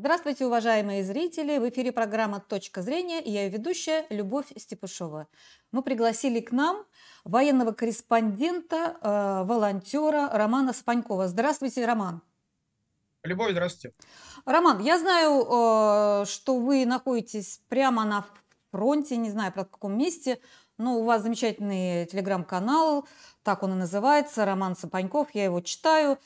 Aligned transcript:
Здравствуйте, 0.00 0.46
уважаемые 0.46 1.02
зрители! 1.02 1.58
В 1.58 1.68
эфире 1.70 1.90
программа 1.90 2.38
«Точка 2.38 2.82
зрения» 2.82 3.20
и 3.20 3.32
я 3.32 3.46
ее 3.46 3.48
ведущая 3.48 4.06
Любовь 4.10 4.46
Степушова. 4.56 5.26
Мы 5.72 5.82
пригласили 5.82 6.38
к 6.38 6.52
нам 6.52 6.86
военного 7.24 7.72
корреспондента, 7.72 8.96
э, 9.02 9.42
волонтера 9.44 10.30
Романа 10.32 10.72
Спанькова. 10.72 11.26
Здравствуйте, 11.26 11.84
Роман! 11.84 12.22
Любовь, 13.24 13.50
здравствуйте! 13.50 13.96
Роман, 14.44 14.78
я 14.84 15.00
знаю, 15.00 15.42
э, 15.42 16.26
что 16.26 16.60
вы 16.60 16.86
находитесь 16.86 17.60
прямо 17.68 18.04
на 18.04 18.24
фронте, 18.70 19.16
не 19.16 19.30
знаю, 19.30 19.52
про 19.52 19.64
каком 19.64 19.98
месте, 19.98 20.38
но 20.76 21.00
у 21.00 21.02
вас 21.02 21.22
замечательный 21.22 22.06
телеграм-канал, 22.06 23.08
так 23.42 23.64
он 23.64 23.72
и 23.72 23.74
называется, 23.74 24.44
Роман 24.44 24.76
Сапаньков, 24.76 25.34
я 25.34 25.42
его 25.42 25.60
читаю. 25.60 26.18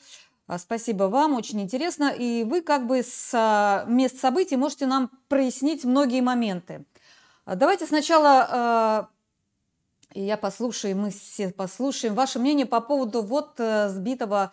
А, 0.45 0.57
спасибо 0.59 1.05
вам, 1.05 1.33
очень 1.33 1.61
интересно. 1.61 2.13
И 2.17 2.43
вы 2.43 2.61
как 2.61 2.85
бы 2.85 3.01
с 3.01 3.31
а, 3.33 3.85
мест 3.87 4.19
событий 4.19 4.57
можете 4.57 4.85
нам 4.85 5.09
прояснить 5.27 5.85
многие 5.85 6.21
моменты. 6.21 6.85
А, 7.45 7.55
давайте 7.55 7.85
сначала 7.85 9.09
я 10.15 10.37
послушаю, 10.37 10.95
мы 10.95 11.09
все 11.09 11.49
послушаем 11.49 12.13
ваше 12.13 12.37
мнение 12.37 12.67
по 12.67 12.81
поводу 12.81 13.23
вот 13.23 13.55
э, 13.57 13.89
сбитого 13.89 14.51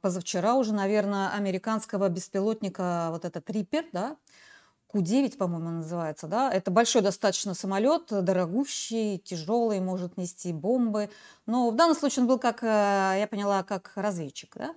позавчера 0.00 0.54
уже, 0.54 0.74
наверное, 0.74 1.30
американского 1.30 2.08
беспилотника, 2.08 3.08
вот 3.12 3.24
этот 3.24 3.48
Риппер, 3.48 3.84
да, 3.92 4.16
Ку-9, 4.92 5.38
по-моему, 5.38 5.70
называется, 5.70 6.26
да. 6.26 6.52
Это 6.52 6.70
большой 6.70 7.00
достаточно 7.00 7.54
самолет, 7.54 8.08
дорогущий, 8.10 9.16
тяжелый, 9.16 9.80
может 9.80 10.18
нести 10.18 10.52
бомбы. 10.52 11.08
Но 11.46 11.70
в 11.70 11.76
данном 11.76 11.96
случае 11.96 12.22
он 12.24 12.28
был, 12.28 12.38
как 12.38 12.62
э, 12.62 12.66
я 12.66 13.26
поняла, 13.26 13.62
как 13.62 13.92
разведчик, 13.94 14.54
да. 14.54 14.74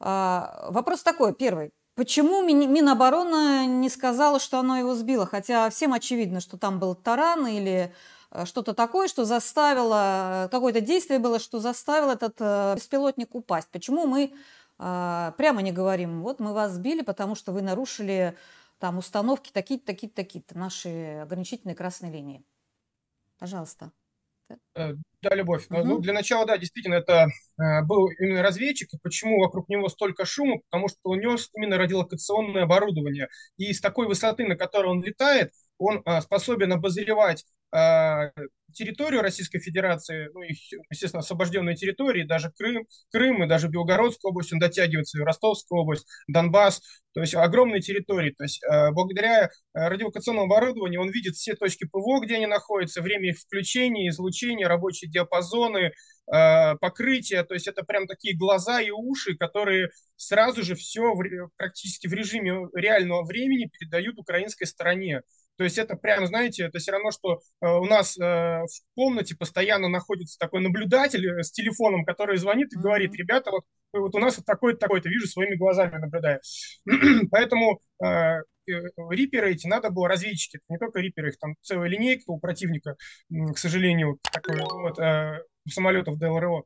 А, 0.00 0.66
вопрос 0.68 1.02
такой, 1.02 1.32
первый. 1.32 1.70
Почему 1.94 2.42
Минобороны 2.42 3.64
не 3.64 3.88
сказала, 3.88 4.38
что 4.38 4.58
оно 4.58 4.76
его 4.76 4.94
сбило? 4.94 5.24
Хотя 5.24 5.70
всем 5.70 5.94
очевидно, 5.94 6.40
что 6.40 6.58
там 6.58 6.78
был 6.78 6.94
таран 6.94 7.46
или 7.46 7.94
э, 8.30 8.44
что-то 8.44 8.74
такое, 8.74 9.08
что 9.08 9.24
заставило, 9.24 10.48
какое-то 10.50 10.82
действие 10.82 11.20
было, 11.20 11.38
что 11.38 11.58
заставило 11.58 12.12
этот 12.12 12.36
э, 12.38 12.74
беспилотник 12.74 13.34
упасть. 13.34 13.68
Почему 13.72 14.06
мы 14.06 14.34
прямо 14.76 15.60
не 15.60 15.72
говорим, 15.72 16.22
вот 16.22 16.38
мы 16.38 16.52
вас 16.52 16.70
сбили, 16.70 17.02
потому 17.02 17.34
что 17.34 17.50
вы 17.50 17.62
нарушили 17.62 18.36
там 18.78 18.98
установки 18.98 19.50
такие-то, 19.52 19.86
такие-то, 19.86 20.16
такие-то, 20.16 20.56
наши 20.56 21.20
ограничительные 21.22 21.74
красные 21.74 22.12
линии. 22.12 22.44
Пожалуйста. 23.38 23.92
Э, 24.74 24.94
да, 25.20 25.34
Любовь. 25.34 25.66
Угу. 25.68 25.84
Ну, 25.84 25.98
для 25.98 26.12
начала, 26.12 26.46
да, 26.46 26.56
действительно, 26.56 26.94
это 26.94 27.26
э, 27.60 27.82
был 27.84 28.08
именно 28.08 28.42
разведчик. 28.42 28.92
И 28.94 28.98
почему 29.02 29.40
вокруг 29.40 29.68
него 29.68 29.88
столько 29.88 30.24
шума? 30.24 30.60
Потому 30.70 30.88
что 30.88 30.98
он 31.02 31.20
нес 31.20 31.50
именно 31.54 31.76
радиолокационное 31.76 32.62
оборудование. 32.62 33.28
И 33.56 33.72
с 33.72 33.80
такой 33.80 34.06
высоты, 34.06 34.46
на 34.46 34.56
которой 34.56 34.86
он 34.86 35.02
летает, 35.02 35.52
он 35.78 36.02
э, 36.04 36.20
способен 36.20 36.72
обозревать 36.72 37.42
э, 37.42 37.44
территорию 38.72 39.22
Российской 39.22 39.58
Федерации, 39.58 40.28
ну, 40.32 40.42
их, 40.42 40.58
естественно, 40.90 41.20
освобожденные 41.20 41.74
территории, 41.74 42.24
даже 42.24 42.50
Крым, 42.56 42.86
Крым 43.10 43.42
и 43.44 43.48
даже 43.48 43.68
Белгородская 43.68 44.30
область, 44.30 44.52
он 44.52 44.58
дотягивается, 44.58 45.18
и 45.18 45.22
Ростовская 45.22 45.78
область, 45.78 46.06
Донбасс, 46.28 46.80
то 47.12 47.20
есть 47.20 47.34
огромные 47.34 47.80
территории. 47.80 48.30
То 48.30 48.44
есть 48.44 48.62
э, 48.62 48.90
благодаря 48.92 49.44
э, 49.44 49.48
радиолокационному 49.74 50.46
оборудованию 50.46 51.00
он 51.00 51.10
видит 51.10 51.34
все 51.34 51.54
точки 51.54 51.84
ПВО, 51.84 52.20
где 52.20 52.36
они 52.36 52.46
находятся, 52.46 53.02
время 53.02 53.30
их 53.30 53.38
включения, 53.38 54.08
излучения, 54.08 54.68
рабочие 54.68 55.10
диапазоны, 55.10 55.92
покрытия. 56.30 57.42
То 57.42 57.54
есть 57.54 57.68
это 57.68 57.84
прям 57.84 58.06
такие 58.06 58.36
глаза 58.36 58.82
и 58.82 58.90
уши, 58.90 59.34
которые 59.34 59.88
сразу 60.16 60.62
же 60.62 60.74
все 60.74 61.14
в, 61.14 61.22
практически 61.56 62.06
в 62.06 62.12
режиме 62.12 62.68
реального 62.74 63.24
времени 63.24 63.70
передают 63.72 64.18
украинской 64.18 64.66
стороне. 64.66 65.22
То 65.58 65.64
есть 65.64 65.76
это 65.76 65.96
прям, 65.96 66.24
знаете, 66.26 66.64
это 66.64 66.78
все 66.78 66.92
равно, 66.92 67.10
что 67.10 67.40
э, 67.60 67.66
у 67.66 67.84
нас 67.84 68.16
э, 68.16 68.22
в 68.22 68.68
комнате 68.94 69.36
постоянно 69.36 69.88
находится 69.88 70.38
такой 70.38 70.60
наблюдатель 70.60 71.26
э, 71.26 71.42
с 71.42 71.50
телефоном, 71.50 72.04
который 72.04 72.36
звонит 72.36 72.72
и 72.72 72.78
говорит, 72.78 73.12
ребята, 73.16 73.50
вот, 73.50 73.64
вот 73.92 74.14
у 74.14 74.18
нас 74.20 74.36
вот 74.36 74.46
такой-то, 74.46 74.78
такой-то, 74.78 75.08
вижу, 75.08 75.26
своими 75.26 75.56
глазами 75.56 75.98
наблюдаю. 75.98 76.40
Поэтому 77.32 77.80
риперы 79.10 79.52
эти 79.52 79.66
надо 79.66 79.90
было 79.90 80.08
разведчики, 80.08 80.60
не 80.68 80.78
только 80.78 81.00
риперы, 81.00 81.30
их 81.30 81.38
там 81.38 81.56
целая 81.62 81.88
линейка 81.88 82.24
у 82.26 82.38
противника, 82.38 82.96
к 83.30 83.58
сожалению, 83.58 84.18
такой 84.30 84.60
вот, 84.60 84.98
самолетов 85.68 86.18
ДЛРО. 86.18 86.64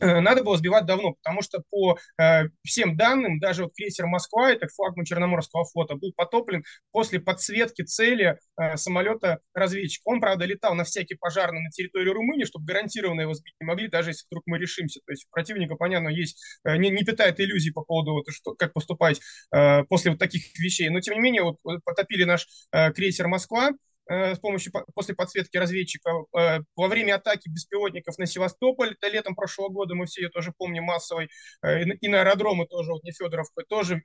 Э, 0.00 0.20
надо 0.20 0.42
было 0.42 0.56
сбивать 0.56 0.86
давно, 0.86 1.12
потому 1.12 1.42
что 1.42 1.62
по 1.70 1.98
э, 2.20 2.44
всем 2.62 2.96
данным, 2.96 3.38
даже 3.38 3.64
вот 3.64 3.74
крейсер 3.74 4.06
«Москва», 4.06 4.50
это 4.50 4.66
флагман 4.68 5.04
Черноморского 5.04 5.64
флота, 5.64 5.94
был 5.94 6.12
потоплен 6.14 6.64
после 6.90 7.20
подсветки 7.20 7.82
цели 7.82 8.38
э, 8.60 8.76
самолета 8.76 9.40
разведчика. 9.54 10.02
Он, 10.06 10.20
правда, 10.20 10.44
летал 10.44 10.74
на 10.74 10.84
всякий 10.84 11.14
пожарный 11.14 11.62
на 11.62 11.70
территорию 11.70 12.14
Румынии, 12.14 12.44
чтобы 12.44 12.66
гарантированно 12.66 13.22
его 13.22 13.34
сбить 13.34 13.54
не 13.60 13.66
могли, 13.66 13.88
даже 13.88 14.10
если 14.10 14.26
вдруг 14.30 14.44
мы 14.46 14.58
решимся. 14.58 15.00
То 15.06 15.12
есть 15.12 15.26
противника, 15.30 15.76
понятно, 15.76 16.08
есть, 16.08 16.42
э, 16.64 16.76
не, 16.76 16.90
не 16.90 17.04
питает 17.04 17.40
иллюзий 17.40 17.70
по 17.70 17.82
поводу, 17.82 18.12
вот, 18.12 18.24
что, 18.30 18.54
как 18.54 18.72
поступать 18.72 19.20
э, 19.54 19.84
после 19.84 20.12
вот 20.12 20.20
таких 20.20 20.42
вещей. 20.58 20.88
Но, 20.88 21.00
тем 21.00 21.14
не 21.14 21.20
менее, 21.20 21.42
вот, 21.42 21.58
потопили 21.84 22.24
наш 22.24 22.46
э, 22.72 22.92
крейсер 22.92 23.28
«Москва», 23.28 23.70
с 24.06 24.38
помощью 24.38 24.72
после 24.94 25.14
подсветки 25.14 25.56
разведчика 25.56 26.10
э, 26.36 26.58
во 26.76 26.88
время 26.88 27.16
атаки 27.16 27.48
беспилотников 27.48 28.18
на 28.18 28.26
Севастополь, 28.26 28.96
это 29.00 29.08
летом 29.12 29.34
прошлого 29.34 29.70
года, 29.70 29.94
мы 29.94 30.06
все 30.06 30.22
ее 30.22 30.28
тоже 30.28 30.52
помним 30.56 30.84
массовой, 30.84 31.28
э, 31.62 31.84
и 31.84 32.08
на 32.08 32.20
аэродромы 32.20 32.66
тоже, 32.66 32.92
вот 32.92 33.04
Нефедоровка, 33.04 33.62
тоже 33.68 34.02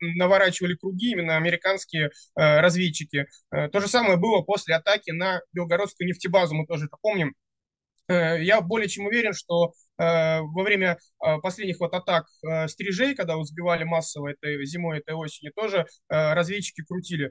наворачивали 0.00 0.74
круги 0.74 1.12
именно 1.12 1.36
американские 1.36 2.10
разведчики. 2.34 3.26
То 3.50 3.80
же 3.80 3.88
самое 3.88 4.16
было 4.16 4.42
после 4.42 4.74
атаки 4.74 5.10
на 5.10 5.40
Белгородскую 5.52 6.06
нефтебазу, 6.06 6.54
мы 6.54 6.66
тоже 6.66 6.86
это 6.86 6.96
помним. 7.00 7.34
Я 8.10 8.60
более 8.60 8.88
чем 8.88 9.06
уверен, 9.06 9.32
что 9.32 9.72
Э, 10.00 10.40
во 10.40 10.62
время 10.62 10.98
э, 11.22 11.38
последних 11.42 11.78
вот 11.78 11.92
атак 11.92 12.24
э, 12.42 12.68
стрижей, 12.68 13.14
когда 13.14 13.36
вот 13.36 13.48
сбивали 13.48 13.84
массово 13.84 14.28
этой 14.28 14.64
зимой, 14.64 14.98
этой 14.98 15.14
осенью, 15.14 15.52
тоже 15.54 15.86
разведчики 16.08 16.82
крутили. 16.82 17.30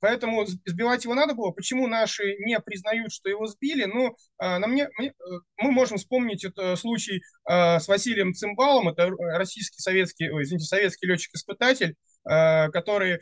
Поэтому 0.00 0.46
сбивать 0.46 1.04
его 1.04 1.14
надо 1.14 1.34
было. 1.34 1.50
Почему 1.52 1.86
наши 1.86 2.36
не 2.40 2.58
признают, 2.60 3.12
что 3.12 3.28
его 3.28 3.46
сбили? 3.46 3.84
Ну, 3.84 4.14
на 4.38 4.66
мне, 4.66 4.88
мы 4.98 5.70
можем 5.70 5.98
вспомнить 5.98 6.44
этот 6.44 6.78
случай 6.78 7.22
с 7.46 7.86
Василием 7.88 8.32
Цимбалом, 8.34 8.88
это 8.88 9.10
российский 9.36 9.80
советский, 9.80 10.30
ой, 10.30 10.42
извините, 10.44 10.66
советский 10.66 11.06
летчик-испытатель, 11.06 11.94
который, 12.24 13.20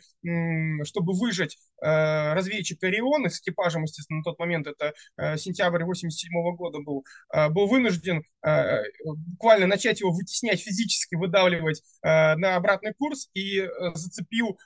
чтобы 0.84 1.12
выжить 1.12 1.56
разведчик 1.80 2.82
Орион 2.82 3.28
с 3.28 3.40
экипажем, 3.40 3.82
естественно, 3.82 4.18
на 4.18 4.24
тот 4.24 4.38
момент, 4.38 4.66
это 4.66 4.92
сентябрь 5.36 5.84
87 5.84 6.30
года 6.56 6.78
был, 6.80 7.04
был 7.50 7.66
вынужден 7.66 8.22
э, 8.46 8.82
буквально 9.04 9.66
начать 9.66 10.00
его 10.00 10.12
вытеснять 10.12 10.60
физически, 10.60 11.14
выдавливать 11.14 11.82
э, 12.02 12.36
на 12.36 12.56
обратный 12.56 12.94
курс 12.94 13.28
и 13.34 13.60
э, 13.60 13.68
зацепил 13.94 14.58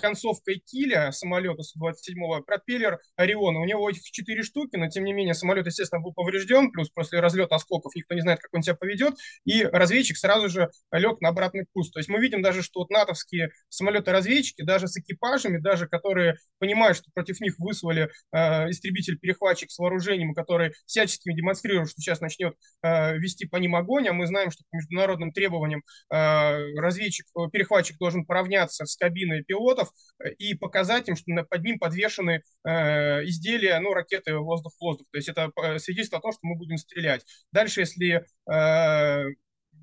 концовкой 0.00 0.62
киля 0.64 1.10
самолета 1.12 1.62
Су-27 1.62 2.42
пропеллер 2.44 2.98
Ориона. 3.16 3.60
У 3.60 3.64
него 3.64 3.88
этих 3.88 4.02
четыре 4.02 4.42
штуки, 4.42 4.76
но 4.76 4.88
тем 4.88 5.04
не 5.04 5.12
менее 5.12 5.34
самолет, 5.34 5.66
естественно, 5.66 6.00
был 6.00 6.12
поврежден, 6.12 6.70
плюс 6.70 6.90
после 6.90 7.20
разлета 7.20 7.56
осколков 7.56 7.94
никто 7.94 8.14
не 8.14 8.20
знает, 8.20 8.40
как 8.40 8.52
он 8.54 8.62
себя 8.62 8.74
поведет, 8.74 9.14
и 9.44 9.64
разведчик 9.64 10.16
сразу 10.16 10.48
же 10.48 10.70
лег 10.90 11.20
на 11.20 11.28
обратный 11.28 11.66
курс. 11.72 11.90
То 11.90 11.98
есть 11.98 12.08
мы 12.08 12.18
видим 12.18 12.42
даже, 12.42 12.62
что 12.62 12.80
вот 12.80 12.90
натовские 12.90 13.50
самолеты-разведчики, 13.68 14.62
даже 14.62 14.88
с 14.88 14.96
экипажами, 14.96 15.58
даже 15.58 15.86
которые 15.86 16.25
понимают, 16.58 16.96
что 16.96 17.10
против 17.12 17.40
них 17.40 17.54
выслали 17.58 18.10
истребитель-перехватчик 18.32 19.70
с 19.70 19.78
вооружением, 19.78 20.34
который 20.34 20.72
всячески 20.86 21.32
демонстрирует, 21.32 21.90
что 21.90 22.00
сейчас 22.00 22.20
начнет 22.20 22.54
Э, 22.82 23.16
вести 23.16 23.46
по 23.46 23.56
ним 23.56 23.74
огонь, 23.74 24.08
а 24.08 24.12
мы 24.12 24.26
знаем, 24.26 24.50
что 24.50 24.62
по 24.70 24.76
международным 24.76 25.32
требованиям 25.32 25.82
э, 26.10 26.74
разведчик, 26.76 27.26
э, 27.36 27.48
перехватчик 27.52 27.98
должен 27.98 28.24
поравняться 28.24 28.84
с 28.84 28.96
кабиной 28.96 29.42
пилотов 29.42 29.90
и 30.38 30.54
показать 30.54 31.08
им, 31.08 31.16
что 31.16 31.26
под 31.48 31.62
ним 31.62 31.78
подвешены 31.78 32.42
изделия, 32.64 33.78
ну, 33.80 33.92
ракеты 33.92 34.36
воздух-воздух. 34.36 35.06
То 35.10 35.18
есть 35.18 35.28
это 35.28 35.50
свидетельство 35.78 36.18
о 36.18 36.22
том, 36.22 36.32
что 36.32 36.40
мы 36.42 36.56
будем 36.56 36.76
стрелять. 36.78 37.24
Дальше, 37.52 37.80
если 37.80 38.24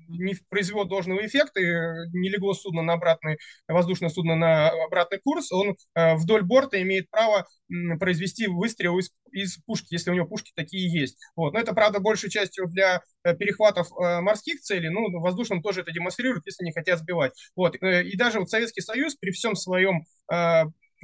не 0.08 0.34
произвел 0.48 0.84
должного 0.84 1.24
эффекта, 1.26 1.60
не 1.60 2.28
легло 2.28 2.54
судно 2.54 2.82
на 2.82 2.94
обратный, 2.94 3.38
воздушное 3.68 4.10
судно 4.10 4.36
на 4.36 4.68
обратный 4.68 5.18
курс, 5.18 5.52
он 5.52 5.76
э, 5.94 6.14
вдоль 6.16 6.42
борта 6.42 6.80
имеет 6.82 7.10
право 7.10 7.46
произвести 7.98 8.46
выстрел 8.46 8.98
из, 8.98 9.10
из 9.32 9.56
пушки, 9.58 9.88
если 9.94 10.10
у 10.10 10.14
него 10.14 10.26
пушки 10.26 10.52
такие 10.54 10.92
есть. 10.92 11.16
Вот. 11.34 11.54
Но 11.54 11.60
это, 11.60 11.72
правда, 11.72 12.00
большей 12.00 12.30
частью 12.30 12.68
для 12.68 13.02
э, 13.24 13.34
перехватов 13.34 13.88
э, 13.92 14.20
морских 14.20 14.60
целей, 14.60 14.90
ну, 14.90 15.08
в 15.08 15.22
воздушном 15.22 15.62
тоже 15.62 15.80
это 15.80 15.92
демонстрируют, 15.92 16.46
если 16.46 16.64
не 16.64 16.72
хотят 16.72 16.98
сбивать. 16.98 17.32
Вот. 17.56 17.76
И 17.76 18.16
даже 18.16 18.40
вот 18.40 18.50
Советский 18.50 18.80
Союз 18.80 19.16
при 19.16 19.30
всем 19.30 19.54
своем 19.54 20.04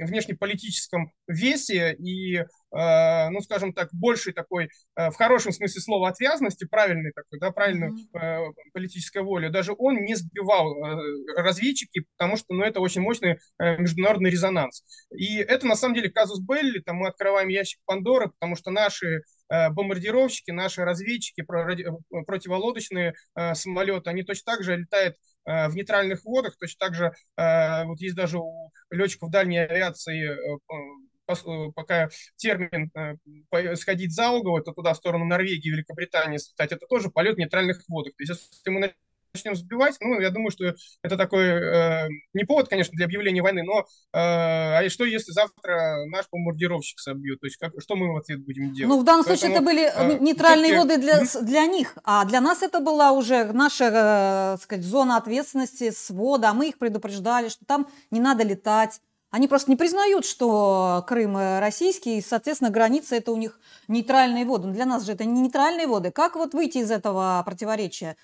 внешнеполитическом 0.05 1.11
весе 1.27 1.93
и 1.93 2.43
Э, 2.73 3.29
ну, 3.29 3.41
скажем 3.41 3.73
так, 3.73 3.89
большей 3.91 4.31
такой, 4.31 4.69
э, 4.95 5.09
в 5.09 5.15
хорошем 5.15 5.51
смысле 5.51 5.81
слова, 5.81 6.07
отвязности, 6.07 6.65
правильной 6.65 7.11
такой, 7.11 7.39
да, 7.39 7.51
правильной 7.51 7.89
mm-hmm. 7.89 8.53
политической 8.73 9.23
воли, 9.23 9.49
даже 9.49 9.73
он 9.77 9.97
не 9.97 10.15
сбивал 10.15 10.73
разведчики, 11.35 12.05
потому 12.17 12.37
что, 12.37 12.53
ну, 12.53 12.63
это 12.63 12.79
очень 12.79 13.01
мощный 13.01 13.39
международный 13.59 14.29
резонанс. 14.29 14.83
И 15.13 15.37
это, 15.37 15.67
на 15.67 15.75
самом 15.75 15.95
деле, 15.95 16.09
казус 16.09 16.39
Белли, 16.39 16.79
там 16.79 16.97
мы 16.97 17.09
открываем 17.09 17.49
ящик 17.49 17.79
Пандоры, 17.85 18.29
потому 18.29 18.55
что 18.55 18.71
наши 18.71 19.23
бомбардировщики, 19.49 20.51
наши 20.51 20.83
разведчики, 20.83 21.43
противолодочные 21.43 23.13
самолеты, 23.53 24.09
они 24.09 24.23
точно 24.23 24.53
так 24.53 24.63
же 24.63 24.77
летают 24.77 25.17
в 25.45 25.71
нейтральных 25.75 26.23
водах, 26.23 26.57
точно 26.57 26.77
так 26.79 26.93
же, 26.95 27.11
вот 27.35 27.99
есть 27.99 28.15
даже 28.15 28.37
у 28.37 28.71
летчиков 28.91 29.31
дальней 29.31 29.57
авиации 29.57 30.37
Э, 31.31 31.71
пока 31.75 32.09
термин 32.35 32.91
э, 32.95 33.75
сходить 33.75 34.13
за 34.13 34.29
угол, 34.31 34.57
это 34.57 34.73
туда, 34.73 34.93
в 34.93 34.97
сторону 34.97 35.25
Норвегии, 35.25 35.69
Великобритании, 35.69 36.37
кстати, 36.37 36.73
это 36.73 36.85
тоже 36.87 37.09
полет 37.09 37.35
в 37.35 37.39
нейтральных 37.39 37.81
водах. 37.87 38.13
То 38.15 38.23
есть, 38.23 38.49
если 38.51 38.69
мы 38.69 38.93
начнем 39.33 39.55
сбивать, 39.55 39.95
ну, 40.01 40.19
я 40.19 40.29
думаю, 40.29 40.51
что 40.51 40.65
это 41.03 41.17
такой, 41.17 41.45
э, 41.45 42.07
не 42.33 42.43
повод, 42.43 42.67
конечно, 42.67 42.91
для 42.95 43.05
объявления 43.05 43.41
войны, 43.41 43.63
но 43.63 43.79
э, 43.79 43.83
а 44.13 44.89
что, 44.89 45.05
если 45.05 45.31
завтра 45.31 46.05
наш 46.07 46.25
бомбардировщик 46.31 46.99
собьет? 46.99 47.39
То 47.39 47.47
есть, 47.47 47.57
как, 47.57 47.73
что 47.79 47.95
мы 47.95 48.13
в 48.13 48.17
ответ 48.17 48.43
будем 48.43 48.73
делать? 48.73 48.89
Ну, 48.89 49.01
в 49.01 49.03
данном 49.03 49.25
Поэтому, 49.25 49.37
случае 49.37 49.55
это 49.55 49.65
были 49.65 50.15
э, 50.15 50.19
нейтральные 50.19 50.77
воды 50.77 50.97
для, 50.97 51.21
для 51.41 51.65
них, 51.65 51.97
а 52.03 52.25
для 52.25 52.41
нас 52.41 52.61
это 52.61 52.79
была 52.79 53.11
уже 53.11 53.45
наша, 53.53 54.55
э, 54.57 54.61
сказать, 54.61 54.85
зона 54.85 55.17
ответственности, 55.17 55.91
свода, 55.91 56.49
а 56.49 56.53
мы 56.53 56.69
их 56.69 56.77
предупреждали, 56.77 57.49
что 57.49 57.65
там 57.65 57.87
не 58.11 58.19
надо 58.19 58.43
летать, 58.43 58.99
они 59.29 59.47
просто 59.47 59.71
не 59.71 59.77
признают, 59.77 60.25
что 60.25 61.05
Крым 61.07 61.37
российский, 61.37 62.17
и, 62.17 62.21
соответственно, 62.21 62.69
граница 62.69 63.15
это 63.15 63.31
у 63.31 63.37
них 63.37 63.61
нейтральные 63.87 64.43
воды. 64.43 64.67
Но 64.67 64.73
для 64.73 64.85
нас 64.85 65.05
же 65.05 65.13
это 65.13 65.23
не 65.23 65.39
нейтральные 65.39 65.87
воды. 65.87 66.11
Как 66.11 66.35
вот 66.35 66.53
выйти 66.53 66.79
из 66.79 66.91
этого 66.91 67.41
противоречия? 67.45 68.17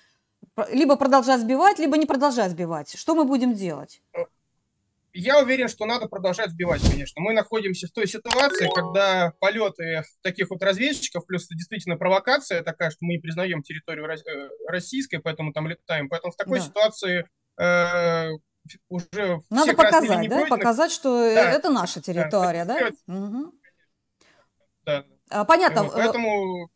Либо 0.70 0.96
продолжать 0.96 1.40
сбивать, 1.40 1.78
либо 1.78 1.96
не 1.96 2.06
продолжать 2.06 2.50
сбивать. 2.52 2.96
Что 2.96 3.14
мы 3.14 3.24
будем 3.24 3.54
делать? 3.54 4.02
Я 5.14 5.40
уверен, 5.40 5.68
что 5.68 5.86
надо 5.86 6.06
продолжать 6.06 6.50
сбивать, 6.50 6.80
конечно. 6.88 7.20
Мы 7.20 7.32
находимся 7.32 7.88
в 7.88 7.90
той 7.90 8.06
ситуации, 8.06 8.68
когда 8.72 9.32
полеты 9.40 10.04
таких 10.22 10.50
вот 10.50 10.62
разведчиков, 10.62 11.26
плюс 11.26 11.46
это 11.46 11.54
действительно 11.54 11.96
провокация 11.96 12.62
такая, 12.62 12.90
что 12.90 12.98
мы 13.00 13.14
не 13.14 13.18
признаем 13.18 13.62
территорию 13.62 14.06
э, 14.06 14.48
российской, 14.68 15.18
поэтому 15.18 15.52
там 15.52 15.66
летаем. 15.66 16.08
Поэтому 16.08 16.32
в 16.32 16.36
такой 16.36 16.58
да. 16.58 16.64
ситуации 16.64 17.26
э, 17.58 18.30
уже 18.88 19.42
Надо 19.50 19.74
показать, 19.74 20.28
да? 20.28 20.46
Показать, 20.46 20.92
что 20.92 21.34
да. 21.34 21.52
это 21.52 21.70
наша 21.70 22.00
территория, 22.00 22.64
да? 22.64 22.90
Да. 23.06 23.14
Угу. 23.14 23.54
да. 24.84 25.44
Понятно. 25.44 25.80
Э, 25.80 25.90
поэтому, 25.94 26.70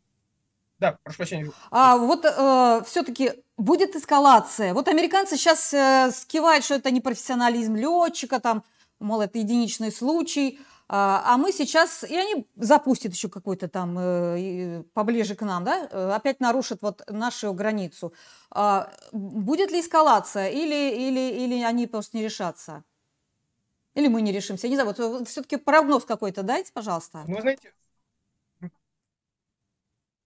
да, 0.79 0.97
прошу 1.03 1.17
прощения. 1.17 1.51
А 1.71 1.97
вот 1.97 2.25
э, 2.25 2.81
все-таки 2.85 3.31
будет 3.57 3.95
эскалация. 3.95 4.73
Вот 4.73 4.87
американцы 4.87 5.37
сейчас 5.37 5.73
э, 5.73 6.11
скивают, 6.11 6.65
что 6.65 6.75
это 6.75 6.91
не 6.91 7.01
профессионализм 7.01 7.75
летчика, 7.75 8.39
там, 8.39 8.63
мол, 8.99 9.21
это 9.21 9.37
единичный 9.37 9.91
случай. 9.91 10.59
А, 10.89 11.23
а 11.25 11.37
мы 11.37 11.51
сейчас, 11.51 12.03
и 12.03 12.15
они 12.15 12.45
запустят 12.55 13.13
еще 13.13 13.29
какой-то 13.29 13.67
там 13.67 13.97
э, 13.97 14.83
поближе 14.93 15.35
к 15.35 15.41
нам, 15.41 15.63
да, 15.63 15.87
э, 15.89 16.11
опять 16.11 16.39
нарушат 16.39 16.81
вот 16.81 17.01
нашу 17.09 17.53
границу. 17.53 18.13
А, 18.51 18.91
будет 19.11 19.71
ли 19.71 19.79
эскалация 19.79 20.49
или, 20.49 20.93
или, 20.95 21.45
или 21.45 21.63
они 21.63 21.87
просто 21.87 22.17
не 22.17 22.23
решатся? 22.23 22.83
Или 23.95 24.07
мы 24.07 24.21
не 24.21 24.31
решимся? 24.31 24.67
Не 24.67 24.75
знаю, 24.75 24.93
вот 24.95 25.27
все-таки 25.27 25.57
прогноз 25.57 26.03
какой-то 26.03 26.43
дайте, 26.43 26.71
пожалуйста. 26.73 27.23
Ну, 27.27 27.39
знаете, 27.39 27.69
э, 27.69 27.82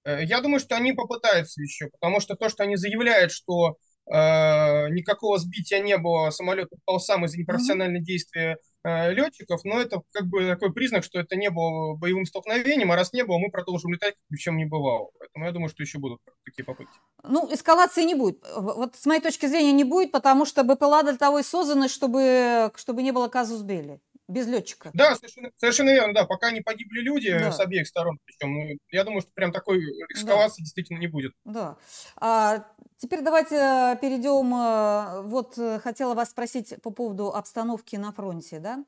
я 0.08 0.42
думаю, 0.42 0.60
что 0.60 0.76
они 0.76 0.94
попытаются 0.94 1.62
еще, 1.62 1.90
потому 1.90 2.20
что 2.20 2.36
то, 2.36 2.50
что 2.50 2.64
они 2.64 2.76
заявляют, 2.76 3.32
что 3.32 3.78
э, 4.10 4.90
никакого 4.90 5.38
сбития 5.38 5.80
не 5.80 5.98
было, 5.98 6.30
самолет 6.30 6.70
упал 6.72 7.00
сам 7.00 7.26
из-за 7.26 7.38
непрофессиональных 7.38 8.04
действия 8.04 8.58
Э, 8.88 9.12
летчиков, 9.12 9.66
но 9.66 9.82
это 9.82 10.02
как 10.14 10.28
бы 10.28 10.48
такой 10.48 10.72
признак, 10.72 11.04
что 11.04 11.20
это 11.20 11.36
не 11.36 11.50
было 11.50 11.96
боевым 11.96 12.26
столкновением, 12.26 12.90
а 12.92 12.96
раз 12.96 13.12
не 13.12 13.26
было, 13.26 13.38
мы 13.38 13.50
продолжим 13.50 13.92
летать, 13.92 14.16
ни 14.30 14.38
в 14.38 14.40
чем 14.40 14.56
не 14.56 14.64
бывало. 14.64 15.10
Поэтому 15.20 15.46
я 15.46 15.52
думаю, 15.52 15.68
что 15.68 15.84
еще 15.84 15.98
будут 16.00 16.22
такие 16.46 16.64
попытки. 16.64 16.94
Ну, 17.24 17.54
эскалации 17.54 18.04
не 18.04 18.16
будет. 18.16 18.46
Вот 18.56 18.96
с 18.96 19.06
моей 19.06 19.20
точки 19.20 19.48
зрения 19.48 19.74
не 19.74 19.84
будет, 19.84 20.14
потому 20.14 20.46
что 20.46 20.64
БПЛА 20.64 21.04
для 21.04 21.18
того 21.18 21.40
и 21.40 21.44
созданы, 21.44 21.90
чтобы, 21.90 22.72
чтобы 22.76 23.04
не 23.04 23.12
было 23.12 23.28
казус 23.28 23.62
Белли 23.62 24.00
без 24.28 24.46
летчика. 24.48 24.92
Да, 24.94 25.16
совершенно, 25.16 25.52
совершенно 25.56 25.90
верно, 25.90 26.14
да, 26.14 26.26
пока 26.26 26.52
не 26.52 26.62
погибли 26.62 27.00
люди 27.00 27.32
да. 27.32 27.52
с 27.52 27.60
обеих 27.60 27.88
сторон, 27.88 28.20
причем, 28.26 28.54
ну, 28.54 28.78
я 28.92 29.04
думаю, 29.04 29.22
что 29.22 29.32
прям 29.32 29.52
такой 29.52 29.80
эскалации 30.14 30.62
да. 30.62 30.64
действительно 30.64 31.00
не 31.00 31.08
будет. 31.08 31.34
Да. 31.46 31.78
А, 32.18 32.66
теперь 32.98 33.22
давайте 33.22 33.56
э, 33.56 33.98
перейдем, 34.02 34.54
э, 34.54 35.22
вот 35.24 35.58
э, 35.58 35.80
хотела 35.80 36.14
вас 36.14 36.32
спросить 36.32 36.76
по 36.82 36.92
поводу 36.92 37.30
обстановки 37.30 37.96
на 37.96 38.12
фронте, 38.12 38.60
да. 38.60 38.84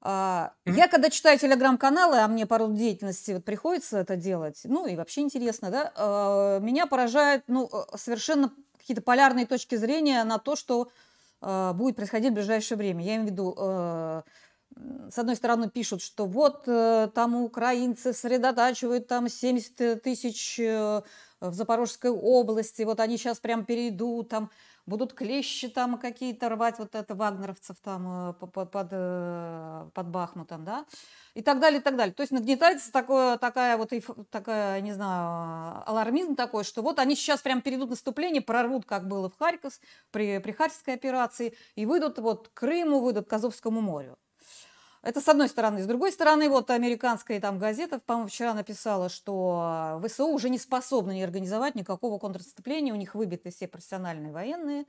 А, 0.00 0.52
mm-hmm. 0.64 0.76
Я 0.76 0.88
когда 0.88 1.10
читаю 1.10 1.38
телеграм-каналы, 1.38 2.18
а 2.18 2.28
мне 2.28 2.46
по 2.46 2.58
роду 2.58 2.74
деятельности 2.74 3.32
вот 3.32 3.44
приходится 3.44 3.98
это 3.98 4.16
делать, 4.16 4.60
ну 4.64 4.86
и 4.86 4.96
вообще 4.96 5.20
интересно, 5.20 5.70
да, 5.70 5.92
а, 5.94 6.58
меня 6.58 6.86
поражает, 6.86 7.44
ну, 7.46 7.70
совершенно 7.94 8.52
какие-то 8.76 9.02
полярные 9.02 9.46
точки 9.46 9.76
зрения 9.76 10.24
на 10.24 10.38
то, 10.38 10.56
что 10.56 10.88
будет 11.40 11.94
происходить 11.94 12.32
в 12.32 12.34
ближайшее 12.34 12.76
время. 12.76 13.04
Я 13.04 13.14
имею 13.14 13.28
в 13.28 13.30
виду 13.30 14.24
с 15.10 15.18
одной 15.18 15.36
стороны, 15.36 15.70
пишут, 15.70 16.02
что 16.02 16.26
вот 16.26 16.64
э, 16.66 17.08
там 17.14 17.34
украинцы 17.34 18.12
сосредотачивают 18.12 19.08
там 19.08 19.28
70 19.28 20.02
тысяч 20.02 20.60
э, 20.60 21.02
в 21.40 21.52
Запорожской 21.52 22.10
области, 22.10 22.82
вот 22.82 23.00
они 23.00 23.16
сейчас 23.16 23.38
прям 23.38 23.64
перейдут, 23.64 24.28
там 24.28 24.50
будут 24.86 25.14
клещи 25.14 25.68
там 25.68 25.98
какие-то 25.98 26.48
рвать, 26.48 26.78
вот 26.78 26.94
это 26.94 27.14
вагнеровцев 27.14 27.76
там 27.82 28.30
э, 28.30 28.32
под, 28.34 28.70
под, 28.70 28.90
под 29.94 30.08
Бахмутом, 30.08 30.64
да, 30.64 30.84
и 31.34 31.42
так 31.42 31.60
далее, 31.60 31.80
и 31.80 31.82
так 31.82 31.96
далее. 31.96 32.14
То 32.14 32.22
есть 32.22 32.32
нагнетается 32.32 32.92
такое, 32.92 33.38
такая 33.38 33.78
вот, 33.78 33.92
такая, 34.30 34.80
не 34.82 34.92
знаю, 34.92 35.82
алармизм 35.86 36.36
такой, 36.36 36.64
что 36.64 36.82
вот 36.82 36.98
они 36.98 37.16
сейчас 37.16 37.40
прям 37.40 37.62
перейдут 37.62 37.90
наступление, 37.90 38.42
прорвут, 38.42 38.84
как 38.84 39.08
было 39.08 39.30
в 39.30 39.38
Харьков, 39.38 39.80
при, 40.10 40.38
при 40.38 40.52
Харьковской 40.52 40.94
операции, 40.94 41.54
и 41.74 41.86
выйдут 41.86 42.18
вот 42.18 42.48
к 42.48 42.54
Крыму, 42.54 43.00
выйдут 43.00 43.28
к 43.28 43.32
Азовскому 43.32 43.80
морю. 43.80 44.18
Это 45.08 45.22
с 45.22 45.28
одной 45.28 45.48
стороны. 45.48 45.82
С 45.82 45.86
другой 45.86 46.12
стороны, 46.12 46.50
вот 46.50 46.68
американская 46.68 47.40
там 47.40 47.58
газета, 47.58 47.98
по-моему, 47.98 48.28
вчера 48.28 48.52
написала, 48.52 49.08
что 49.08 50.02
ВСУ 50.04 50.26
уже 50.26 50.50
не 50.50 50.58
способны 50.58 51.12
не 51.14 51.24
организовать 51.24 51.74
никакого 51.76 52.18
контрнаступления, 52.18 52.92
у 52.92 52.96
них 52.96 53.14
выбиты 53.14 53.50
все 53.50 53.68
профессиональные 53.68 54.34
военные, 54.34 54.84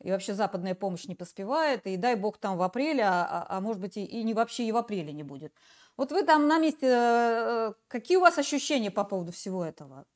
и 0.00 0.12
вообще 0.12 0.34
западная 0.34 0.76
помощь 0.76 1.06
не 1.06 1.16
поспевает, 1.16 1.84
и 1.88 1.96
дай 1.96 2.14
бог 2.14 2.38
там 2.38 2.56
в 2.58 2.62
апреле, 2.62 3.02
а, 3.02 3.26
а, 3.26 3.56
а 3.56 3.60
может 3.60 3.82
быть 3.82 3.96
и, 3.96 4.04
и 4.04 4.22
не 4.22 4.34
вообще 4.34 4.68
и 4.68 4.70
в 4.70 4.76
апреле 4.76 5.12
не 5.12 5.24
будет. 5.24 5.52
Вот 5.96 6.12
вы 6.12 6.22
там 6.22 6.46
на 6.46 6.60
месте, 6.60 6.86
э, 6.88 7.72
какие 7.88 8.18
у 8.18 8.20
вас 8.20 8.38
ощущения 8.38 8.92
по 8.92 9.02
поводу 9.02 9.32
всего 9.32 9.64
этого? 9.64 10.06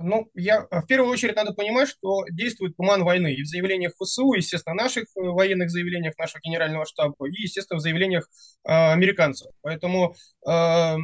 Ну, 0.00 0.30
я, 0.34 0.66
в 0.70 0.86
первую 0.86 1.10
очередь 1.10 1.36
надо 1.36 1.52
понимать, 1.52 1.88
что 1.88 2.24
действует 2.30 2.76
туман 2.76 3.04
войны. 3.04 3.34
И 3.34 3.42
в 3.42 3.46
заявлениях 3.46 3.92
ФСУ, 4.00 4.32
естественно, 4.32 4.74
наших 4.74 5.04
э, 5.04 5.20
военных 5.20 5.70
заявлениях 5.70 6.16
нашего 6.18 6.40
генерального 6.42 6.86
штаба, 6.86 7.14
и, 7.28 7.42
естественно, 7.42 7.78
в 7.78 7.82
заявлениях 7.82 8.28
э, 8.64 8.70
американцев. 8.70 9.50
Поэтому 9.62 10.14
э, 10.48 10.96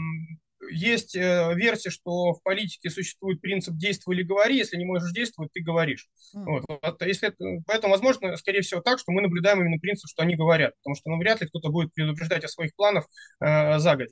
есть 0.71 1.17
э, 1.17 1.55
версия, 1.55 1.91
что 1.91 2.33
в 2.33 2.43
политике 2.43 2.91
существует 2.91 3.41
принцип 3.41 3.75
«действуй 3.77 4.17
или 4.17 4.23
говори», 4.23 4.57
если 4.57 4.77
не 4.77 4.85
можешь 4.85 5.13
действовать, 5.13 5.53
ты 5.53 5.63
говоришь. 5.63 6.09
Mm. 6.35 6.63
Вот. 6.83 7.03
Если 7.03 7.29
это, 7.29 7.63
поэтому, 7.67 7.93
возможно, 7.93 8.37
скорее 8.37 8.61
всего 8.61 8.81
так, 8.81 8.99
что 8.99 9.13
мы 9.13 9.23
наблюдаем 9.23 9.61
именно 9.61 9.79
принцип, 9.79 10.09
что 10.09 10.23
они 10.23 10.37
говорят, 10.37 10.75
потому 10.79 10.95
что 10.95 11.11
ну, 11.11 11.19
вряд 11.19 11.41
ли 11.41 11.49
кто-то 11.49 11.71
будет 11.71 11.93
предупреждать 11.95 12.45
о 12.45 12.49
своих 12.49 12.75
планах 12.75 13.07
э, 13.41 13.79
за 13.79 13.97
год. 13.97 14.09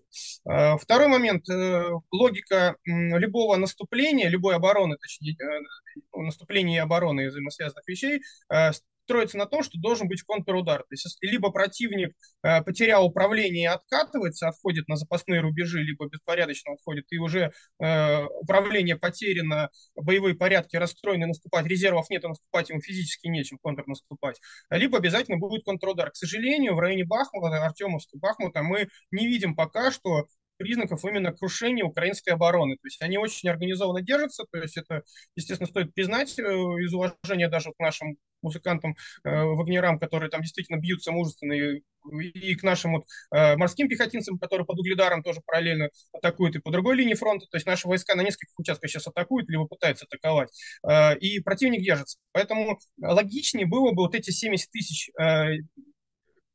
Э, 0.48 0.76
второй 0.78 1.08
момент. 1.08 1.48
Э, 1.48 1.90
логика 2.10 2.76
э, 2.84 2.90
любого 3.18 3.56
наступления, 3.56 4.28
любой 4.28 4.56
обороны, 4.56 4.96
точнее, 4.96 5.36
э, 5.40 6.20
наступления 6.20 6.76
и 6.76 6.82
обороны 6.82 7.28
взаимосвязанных 7.28 7.86
вещей 7.86 8.20
э, 8.50 8.70
строится 9.06 9.38
на 9.38 9.46
том, 9.46 9.62
что 9.62 9.78
должен 9.78 10.08
быть 10.08 10.22
контрудар. 10.22 10.80
То 10.80 10.86
есть 10.90 11.16
либо 11.20 11.50
противник 11.50 12.12
э, 12.42 12.60
потерял 12.62 13.06
управление 13.06 13.64
и 13.64 13.66
откатывается, 13.66 14.48
отходит 14.48 14.88
на 14.88 14.96
запасные 14.96 15.40
рубежи, 15.40 15.80
либо 15.80 16.08
беспорядочно 16.08 16.72
отходит, 16.72 17.06
и 17.10 17.18
уже 17.18 17.52
э, 17.80 18.24
управление 18.24 18.96
потеряно, 18.96 19.70
боевые 19.94 20.34
порядки 20.34 20.76
расстроены, 20.76 21.26
наступать, 21.26 21.66
резервов 21.66 22.10
нет, 22.10 22.24
и 22.24 22.28
наступать 22.28 22.68
ему 22.68 22.80
физически 22.80 23.28
нечем 23.28 23.58
контрнаступать. 23.62 24.40
Либо 24.70 24.98
обязательно 24.98 25.38
будет 25.38 25.64
контрудар. 25.64 26.10
К 26.10 26.16
сожалению, 26.16 26.74
в 26.74 26.80
районе 26.80 27.04
Бахмута, 27.04 27.64
Артемовска, 27.64 28.18
Бахмута 28.18 28.62
мы 28.62 28.88
не 29.12 29.28
видим 29.28 29.54
пока 29.54 29.92
что 29.92 30.26
признаков 30.56 31.04
именно 31.04 31.32
крушения 31.32 31.84
украинской 31.84 32.30
обороны. 32.30 32.76
То 32.76 32.86
есть 32.86 33.02
они 33.02 33.18
очень 33.18 33.48
организованно 33.48 34.02
держатся, 34.02 34.44
то 34.50 34.58
есть 34.58 34.76
это, 34.76 35.02
естественно, 35.34 35.68
стоит 35.68 35.94
признать 35.94 36.38
из 36.38 36.92
уважения 36.94 37.48
даже 37.48 37.70
к 37.72 37.78
нашим 37.78 38.16
музыкантам, 38.42 38.96
вагнерам, 39.24 39.98
которые 39.98 40.30
там 40.30 40.42
действительно 40.42 40.78
бьются 40.78 41.10
мужественно 41.10 41.52
и 41.52 41.82
и 42.12 42.54
к 42.54 42.62
нашим 42.62 42.92
вот, 42.92 43.04
э, 43.34 43.56
морским 43.56 43.88
пехотинцам, 43.88 44.38
которые 44.38 44.66
под 44.66 44.78
Угледаром 44.78 45.22
тоже 45.22 45.40
параллельно 45.44 45.90
атакуют, 46.12 46.56
и 46.56 46.60
по 46.60 46.70
другой 46.70 46.96
линии 46.96 47.14
фронта. 47.14 47.46
То 47.50 47.56
есть 47.56 47.66
наши 47.66 47.88
войска 47.88 48.14
на 48.14 48.22
нескольких 48.22 48.58
участках 48.58 48.90
сейчас 48.90 49.06
атакуют, 49.06 49.48
либо 49.48 49.66
пытаются 49.66 50.06
атаковать. 50.06 50.50
Э, 50.88 51.16
и 51.18 51.40
противник 51.40 51.82
держится. 51.82 52.18
Поэтому 52.32 52.78
логичнее 53.00 53.66
было 53.66 53.92
бы 53.92 54.02
вот 54.02 54.14
эти 54.14 54.30
70 54.30 54.70
тысяч 54.70 55.10
э, 55.20 55.56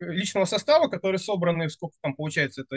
личного 0.02 0.46
состава, 0.46 0.88
которые 0.88 1.20
собраны, 1.20 1.70
сколько 1.70 1.96
там 2.02 2.16
получается, 2.16 2.62
это 2.62 2.76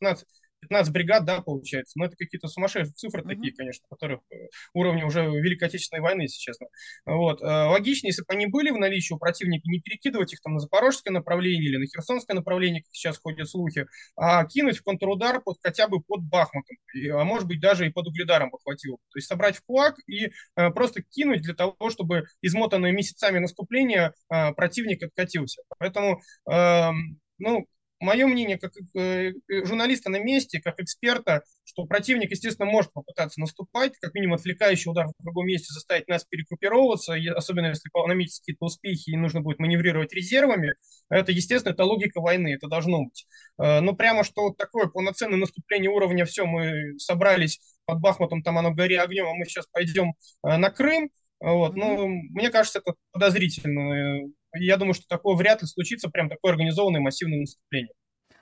15 0.00 0.22
э, 0.22 0.26
15 0.68 0.92
бригад, 0.92 1.24
да, 1.24 1.40
получается. 1.40 1.98
Но 1.98 2.06
это 2.06 2.16
какие-то 2.16 2.48
сумасшедшие 2.48 2.94
цифры 2.94 3.22
mm-hmm. 3.22 3.28
такие, 3.28 3.54
конечно, 3.54 3.86
которых 3.88 4.20
э, 4.30 4.48
уровня 4.74 5.06
уже 5.06 5.22
Великой 5.22 5.68
Отечественной 5.68 6.02
войны, 6.02 6.22
если 6.22 6.38
честно. 6.38 6.66
Вот. 7.04 7.40
Э, 7.42 7.66
логичнее, 7.68 8.10
если 8.10 8.22
бы 8.22 8.34
они 8.34 8.46
были 8.46 8.70
в 8.70 8.78
наличии 8.78 9.14
у 9.14 9.18
противника, 9.18 9.62
не 9.68 9.80
перекидывать 9.80 10.32
их 10.32 10.40
там 10.40 10.54
на 10.54 10.60
запорожское 10.60 11.12
направление 11.12 11.68
или 11.68 11.76
на 11.76 11.86
херсонское 11.86 12.34
направление, 12.34 12.82
как 12.82 12.92
сейчас 12.92 13.18
ходят 13.18 13.48
слухи, 13.48 13.86
а 14.16 14.44
кинуть 14.44 14.78
в 14.78 14.82
контрудар 14.82 15.40
под, 15.40 15.58
хотя 15.62 15.88
бы 15.88 16.00
под 16.00 16.22
Бахмутом, 16.22 16.76
а 17.12 17.24
может 17.24 17.46
быть 17.46 17.60
даже 17.60 17.86
и 17.86 17.90
под 17.90 18.08
Угледаром 18.08 18.50
похватило. 18.50 18.96
То 19.12 19.18
есть 19.18 19.28
собрать 19.28 19.56
в 19.56 19.64
кулак 19.64 19.96
и 20.06 20.30
э, 20.56 20.70
просто 20.70 21.02
кинуть 21.02 21.42
для 21.42 21.54
того, 21.54 21.90
чтобы 21.90 22.24
измотанные 22.42 22.92
месяцами 22.92 23.38
наступления 23.38 24.14
э, 24.30 24.52
противник 24.52 25.02
откатился. 25.02 25.62
Поэтому 25.78 26.20
э, 26.50 26.90
ну, 27.38 27.66
мое 28.00 28.26
мнение 28.26 28.58
как 28.58 28.72
э, 28.94 29.32
журналиста 29.64 30.10
на 30.10 30.18
месте, 30.18 30.60
как 30.60 30.80
эксперта, 30.80 31.42
что 31.64 31.84
противник, 31.84 32.30
естественно, 32.30 32.70
может 32.70 32.92
попытаться 32.92 33.40
наступать, 33.40 33.96
как 33.98 34.14
минимум 34.14 34.34
отвлекающий 34.34 34.90
удар 34.90 35.06
в 35.06 35.22
другом 35.22 35.46
месте 35.46 35.72
заставить 35.72 36.08
нас 36.08 36.24
перегруппироваться, 36.24 37.14
особенно 37.34 37.68
если 37.68 37.88
наметить 38.06 38.40
какие-то 38.40 38.66
успехи 38.66 39.10
и 39.10 39.16
нужно 39.16 39.40
будет 39.40 39.58
маневрировать 39.58 40.12
резервами. 40.12 40.74
Это, 41.08 41.32
естественно, 41.32 41.72
это 41.72 41.84
логика 41.84 42.20
войны, 42.20 42.54
это 42.54 42.68
должно 42.68 43.04
быть. 43.04 43.26
Э, 43.58 43.80
но 43.80 43.94
прямо 43.94 44.24
что 44.24 44.50
такое 44.50 44.86
полноценное 44.86 45.38
наступление 45.38 45.90
уровня, 45.90 46.24
все, 46.24 46.44
мы 46.44 46.98
собрались 46.98 47.60
под 47.86 48.00
Бахмутом, 48.00 48.42
там 48.42 48.58
оно 48.58 48.72
гори 48.72 48.96
огнем, 48.96 49.26
а 49.26 49.34
мы 49.34 49.44
сейчас 49.44 49.66
пойдем 49.72 50.14
э, 50.44 50.56
на 50.56 50.70
Крым, 50.70 51.10
вот, 51.38 51.76
ну, 51.76 52.08
мне 52.08 52.50
кажется, 52.50 52.78
это 52.78 52.94
подозрительно 53.12 54.26
я 54.58 54.76
думаю, 54.76 54.94
что 54.94 55.06
такое 55.08 55.36
вряд 55.36 55.62
ли 55.62 55.68
случится, 55.68 56.08
прям 56.08 56.28
такое 56.28 56.52
организованное 56.52 57.00
массивное 57.00 57.40
наступление. 57.40 57.92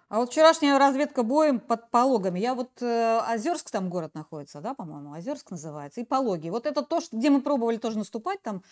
А 0.08 0.18
вот 0.18 0.30
вчерашняя 0.30 0.78
разведка 0.78 1.22
боем 1.22 1.58
под 1.58 1.90
Пологами. 1.90 2.38
Я 2.38 2.54
вот 2.54 2.82
э, 2.82 3.20
Озерск 3.32 3.70
там 3.70 3.88
город 3.88 4.14
находится, 4.14 4.60
да, 4.60 4.74
по-моему, 4.74 5.12
Озерск 5.12 5.50
называется, 5.50 6.00
и 6.00 6.04
Пологи. 6.04 6.50
Вот 6.50 6.66
это 6.66 6.82
то, 6.82 7.00
что, 7.00 7.16
где 7.16 7.30
мы 7.30 7.40
пробовали 7.40 7.78
тоже 7.78 7.98
наступать 7.98 8.40
там 8.42 8.62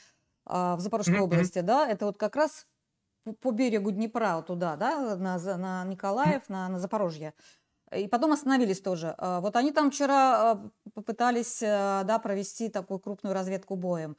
э, 0.47 0.75
в 0.77 0.81
Запорожской 0.81 1.17
mm-hmm. 1.17 1.23
области, 1.23 1.61
да, 1.61 1.89
это 1.89 2.07
вот 2.07 2.19
как 2.19 2.37
раз 2.37 2.67
по, 3.25 3.33
по 3.33 3.51
берегу 3.51 3.91
Днепра 3.91 4.37
вот 4.37 4.47
туда, 4.47 4.77
да, 4.77 5.17
на, 5.17 5.39
на 5.57 5.85
Николаев, 5.85 6.43
mm-hmm. 6.43 6.53
на, 6.53 6.69
на 6.69 6.79
Запорожье. 6.79 7.35
И 7.97 8.09
потом 8.09 8.33
остановились 8.33 8.81
тоже. 8.81 9.15
А 9.19 9.41
вот 9.41 9.57
они 9.57 9.73
там 9.73 9.91
вчера 9.91 10.53
а, 10.53 10.71
попытались, 10.95 11.63
э, 11.63 12.03
да, 12.05 12.19
провести 12.19 12.69
такую 12.69 13.01
крупную 13.01 13.35
разведку 13.35 13.77
боем. 13.77 14.17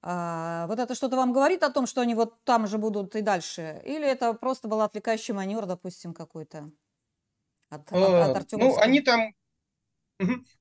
А, 0.00 0.66
вот 0.68 0.78
это 0.78 0.94
что-то 0.94 1.16
вам 1.16 1.32
говорит 1.32 1.62
о 1.62 1.70
том, 1.70 1.86
что 1.86 2.00
они 2.00 2.14
вот 2.14 2.42
там 2.44 2.66
же 2.66 2.78
будут 2.78 3.16
и 3.16 3.22
дальше? 3.22 3.82
Или 3.84 4.06
это 4.06 4.32
просто 4.34 4.68
был 4.68 4.80
отвлекающий 4.80 5.34
маневр, 5.34 5.66
допустим, 5.66 6.14
какой-то 6.14 6.70
от, 7.70 7.92
от, 7.92 8.36
от 8.36 8.52
Ну, 8.52 8.78
они 8.78 9.00
там, 9.00 9.32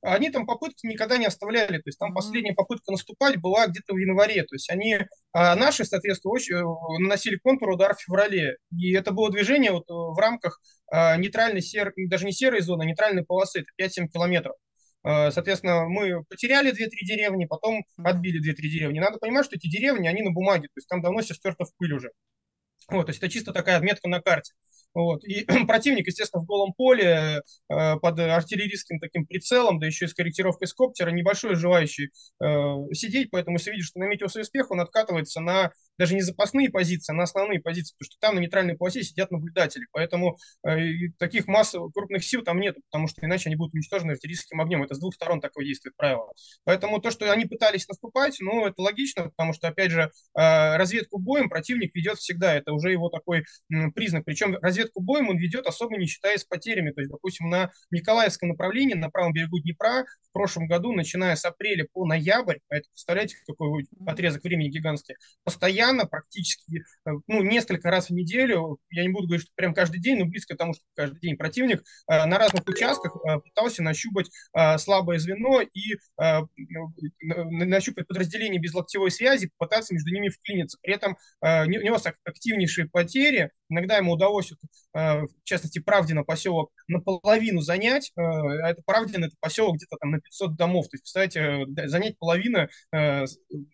они 0.01 0.29
там 0.29 0.45
попытки 0.45 0.85
никогда 0.87 1.17
не 1.17 1.25
оставляли. 1.25 1.77
То 1.77 1.87
есть 1.87 1.99
там 1.99 2.11
mm-hmm. 2.11 2.15
последняя 2.15 2.53
попытка 2.53 2.91
наступать 2.91 3.39
была 3.39 3.67
где-то 3.67 3.93
в 3.93 3.97
январе. 3.97 4.43
То 4.43 4.55
есть 4.55 4.69
они, 4.69 4.99
а 5.33 5.55
наши, 5.55 5.85
соответственно, 5.85 6.33
очень, 6.33 6.55
э, 6.55 6.99
наносили 6.99 7.37
контур-удар 7.37 7.95
в 7.95 8.01
феврале. 8.01 8.57
И 8.71 8.93
это 8.93 9.11
было 9.11 9.31
движение 9.31 9.71
вот 9.71 9.85
в 9.87 10.17
рамках 10.19 10.59
а, 10.91 11.17
нейтральной 11.17 11.61
серой, 11.61 11.93
даже 12.07 12.25
не 12.25 12.31
серой 12.31 12.61
зоны, 12.61 12.83
а 12.83 12.85
нейтральной 12.85 13.23
полосы. 13.23 13.61
Это 13.61 13.69
5-7 13.79 14.07
километров. 14.07 14.55
Э, 15.07 15.31
соответственно, 15.31 15.87
мы 15.87 16.23
потеряли 16.25 16.71
2-3 16.71 16.75
деревни, 17.05 17.45
потом 17.45 17.85
отбили 18.03 18.41
2-3 18.41 18.55
деревни. 18.67 18.99
Надо 18.99 19.19
понимать, 19.19 19.45
что 19.45 19.55
эти 19.55 19.67
деревни, 19.69 20.07
они 20.07 20.21
на 20.21 20.31
бумаге, 20.31 20.63
то 20.63 20.77
есть 20.77 20.89
там 20.89 21.01
давно 21.01 21.21
все 21.21 21.33
стерто 21.33 21.63
в 21.63 21.73
пыль 21.77 21.93
уже. 21.93 22.11
Вот, 22.89 23.05
то 23.05 23.11
есть 23.11 23.21
это 23.21 23.31
чисто 23.31 23.53
такая 23.53 23.77
отметка 23.77 24.09
на 24.09 24.21
карте. 24.21 24.53
Вот. 24.93 25.23
И 25.23 25.45
противник, 25.67 26.07
естественно, 26.07 26.43
в 26.43 26.45
голом 26.45 26.73
поле 26.73 27.41
э, 27.69 27.95
под 27.97 28.19
артиллерийским 28.19 28.99
таким 28.99 29.25
прицелом, 29.25 29.79
да 29.79 29.87
еще 29.87 30.05
и 30.05 30.07
с 30.09 30.13
корректировкой 30.13 30.67
скоптера, 30.67 31.11
небольшой 31.11 31.55
желающий 31.55 32.09
э, 32.43 32.47
сидеть, 32.93 33.29
поэтому 33.31 33.57
если 33.57 33.71
видишь, 33.71 33.87
что 33.87 33.99
наметился 33.99 34.41
успех, 34.41 34.71
он 34.71 34.81
откатывается 34.81 35.39
на 35.39 35.71
даже 35.97 36.15
не 36.15 36.21
запасные 36.21 36.69
позиции, 36.69 37.13
а 37.13 37.15
на 37.15 37.23
основные 37.23 37.59
позиции, 37.59 37.93
потому 37.97 38.11
что 38.11 38.19
там 38.19 38.35
на 38.35 38.39
нейтральной 38.39 38.75
полосе 38.75 39.03
сидят 39.03 39.31
наблюдатели, 39.31 39.85
поэтому 39.91 40.37
э, 40.67 41.09
таких 41.17 41.47
массовых 41.47 41.93
крупных 41.93 42.23
сил 42.23 42.43
там 42.43 42.59
нет, 42.59 42.75
потому 42.89 43.07
что 43.07 43.25
иначе 43.25 43.49
они 43.49 43.55
будут 43.55 43.73
уничтожены 43.73 44.11
артиллерийским 44.11 44.59
огнем. 44.61 44.83
Это 44.83 44.95
с 44.95 44.99
двух 44.99 45.13
сторон 45.13 45.41
такое 45.41 45.65
действует 45.65 45.95
правило. 45.95 46.31
Поэтому 46.63 46.99
то, 46.99 47.11
что 47.11 47.31
они 47.31 47.45
пытались 47.45 47.87
наступать, 47.87 48.37
ну, 48.39 48.65
это 48.65 48.81
логично, 48.81 49.29
потому 49.29 49.53
что, 49.53 49.67
опять 49.67 49.91
же, 49.91 50.11
э, 50.37 50.77
разведку 50.77 51.19
боем 51.19 51.49
противник 51.49 51.93
ведет 51.95 52.17
всегда, 52.17 52.53
это 52.53 52.73
уже 52.73 52.91
его 52.91 53.09
такой 53.09 53.45
признак. 53.95 54.25
Причем 54.25 54.55
разведку 54.61 55.01
боем 55.01 55.29
он 55.29 55.37
ведет, 55.37 55.65
особо 55.65 55.97
не 55.97 56.05
считаясь 56.05 56.43
потерями. 56.43 56.91
То 56.91 57.01
есть, 57.01 57.11
допустим, 57.11 57.49
на 57.49 57.71
Николаевском 57.91 58.49
направлении, 58.49 58.93
на 58.93 59.09
правом 59.09 59.33
берегу 59.33 59.59
Днепра, 59.59 60.05
в 60.29 60.33
прошлом 60.33 60.67
году, 60.67 60.93
начиная 60.93 61.35
с 61.35 61.45
апреля 61.45 61.87
по 61.91 62.05
ноябрь, 62.05 62.57
это 62.69 62.87
представляете, 62.89 63.37
какой 63.47 63.87
отрезок 64.05 64.43
времени 64.43 64.69
гигантский, 64.69 65.15
постоянно 65.43 65.86
постоянно, 65.87 66.05
практически, 66.05 66.83
э, 67.05 67.11
ну, 67.27 67.43
несколько 67.43 67.89
раз 67.89 68.09
в 68.09 68.13
неделю, 68.13 68.77
я 68.89 69.03
не 69.03 69.09
буду 69.09 69.27
говорить, 69.27 69.45
что 69.45 69.51
прям 69.55 69.73
каждый 69.73 69.99
день, 69.99 70.19
но 70.19 70.25
близко 70.25 70.55
к 70.55 70.57
тому, 70.57 70.73
что 70.73 70.83
каждый 70.95 71.19
день 71.19 71.37
противник 71.37 71.83
э, 72.09 72.25
на 72.25 72.37
разных 72.37 72.67
участках 72.67 73.15
э, 73.15 73.39
пытался 73.39 73.83
нащупать 73.83 74.29
слабое 74.77 75.19
звено 75.19 75.61
и 75.61 75.97
нащупать 76.17 78.07
подразделение 78.07 78.59
без 78.59 78.73
локтевой 78.73 79.11
связи, 79.11 79.51
пытаться 79.57 79.93
между 79.93 80.11
ними 80.11 80.29
вклиниться. 80.29 80.77
При 80.81 80.93
этом 80.93 81.17
нес 81.41 82.03
активнейшие 82.23 82.89
потери, 82.89 83.51
иногда 83.69 83.97
ему 83.97 84.13
удалось, 84.13 84.51
в 84.93 85.27
частности, 85.43 85.79
Правдина 85.79 86.23
поселок 86.23 86.71
наполовину 86.87 87.61
занять, 87.61 88.11
а 88.15 88.69
это 88.69 88.81
Правдин, 88.85 89.25
это 89.25 89.35
поселок 89.39 89.75
где-то 89.75 89.97
там 89.97 90.11
на 90.11 90.19
500 90.19 90.55
домов, 90.55 90.87
то 90.87 90.95
есть, 90.95 91.03
представляете, 91.03 91.87
занять 91.87 92.17
половину 92.17 92.67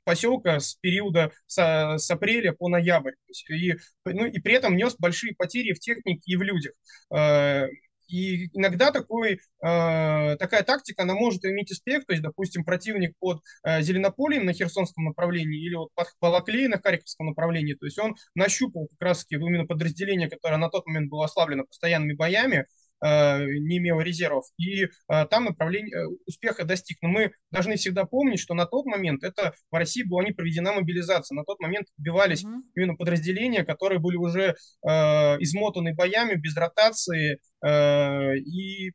поселка 0.03 0.59
с 0.59 0.75
периода 0.75 1.31
с 1.47 2.02
с 2.03 2.11
апреля 2.11 2.53
по 2.53 2.69
ноябрь. 2.69 3.13
И, 3.49 3.73
ну, 4.05 4.25
и 4.25 4.39
при 4.39 4.53
этом 4.53 4.75
нес 4.75 4.95
большие 4.97 5.35
потери 5.35 5.73
в 5.73 5.79
технике 5.79 6.21
и 6.25 6.35
в 6.35 6.41
людях. 6.41 6.73
Э, 7.13 7.67
и 8.07 8.47
иногда 8.57 8.91
такой, 8.91 9.33
э, 9.33 9.37
такая 10.37 10.63
тактика, 10.63 11.03
она 11.03 11.15
может 11.15 11.43
иметь 11.45 11.71
успех, 11.71 12.05
то 12.05 12.13
есть, 12.13 12.21
допустим, 12.21 12.63
противник 12.63 13.13
под 13.19 13.41
э, 13.63 13.81
Зеленополем 13.81 14.45
на 14.45 14.53
Херсонском 14.53 15.05
направлении 15.05 15.65
или 15.65 15.75
вот 15.75 15.89
под 15.95 16.07
Балаклеей 16.21 16.67
на 16.67 16.79
Харьковском 16.79 17.27
направлении, 17.27 17.73
то 17.73 17.85
есть 17.85 17.97
он 17.97 18.15
нащупал 18.35 18.87
как 18.87 19.01
раз 19.01 19.25
именно 19.29 19.65
подразделение, 19.65 20.29
которое 20.29 20.57
на 20.57 20.69
тот 20.69 20.85
момент 20.85 21.09
было 21.09 21.25
ослаблено 21.25 21.63
постоянными 21.65 22.13
боями, 22.13 22.67
не 23.03 23.77
имела 23.77 24.01
резервов, 24.01 24.45
и 24.57 24.83
э, 24.83 24.87
там 25.29 25.45
направление 25.45 25.95
э, 25.95 26.07
успеха 26.25 26.63
достиг. 26.63 26.97
Но 27.01 27.09
мы 27.09 27.33
должны 27.51 27.75
всегда 27.75 28.05
помнить, 28.05 28.39
что 28.39 28.53
на 28.53 28.65
тот 28.65 28.85
момент 28.85 29.23
это 29.23 29.53
в 29.71 29.75
России 29.75 30.03
была 30.03 30.23
не 30.23 30.31
проведена 30.31 30.73
мобилизация. 30.73 31.35
На 31.35 31.43
тот 31.43 31.59
момент 31.59 31.87
убивались 31.97 32.43
mm-hmm. 32.43 32.61
именно 32.75 32.95
подразделения, 32.95 33.63
которые 33.63 33.99
были 33.99 34.15
уже 34.15 34.55
измотаны 34.83 35.93
боями, 35.93 36.35
без 36.35 36.55
ротации, 36.55 37.39
и 37.65 38.91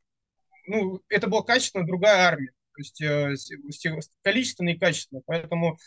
ну, 0.66 1.00
это 1.08 1.26
была 1.28 1.42
качественно 1.42 1.86
другая 1.86 2.26
армия 2.26 2.52
то 2.78 3.30
есть 3.30 3.88
количественно 4.22 4.68
и 4.68 4.78
качественно. 4.78 5.20
Поэтому 5.26 5.78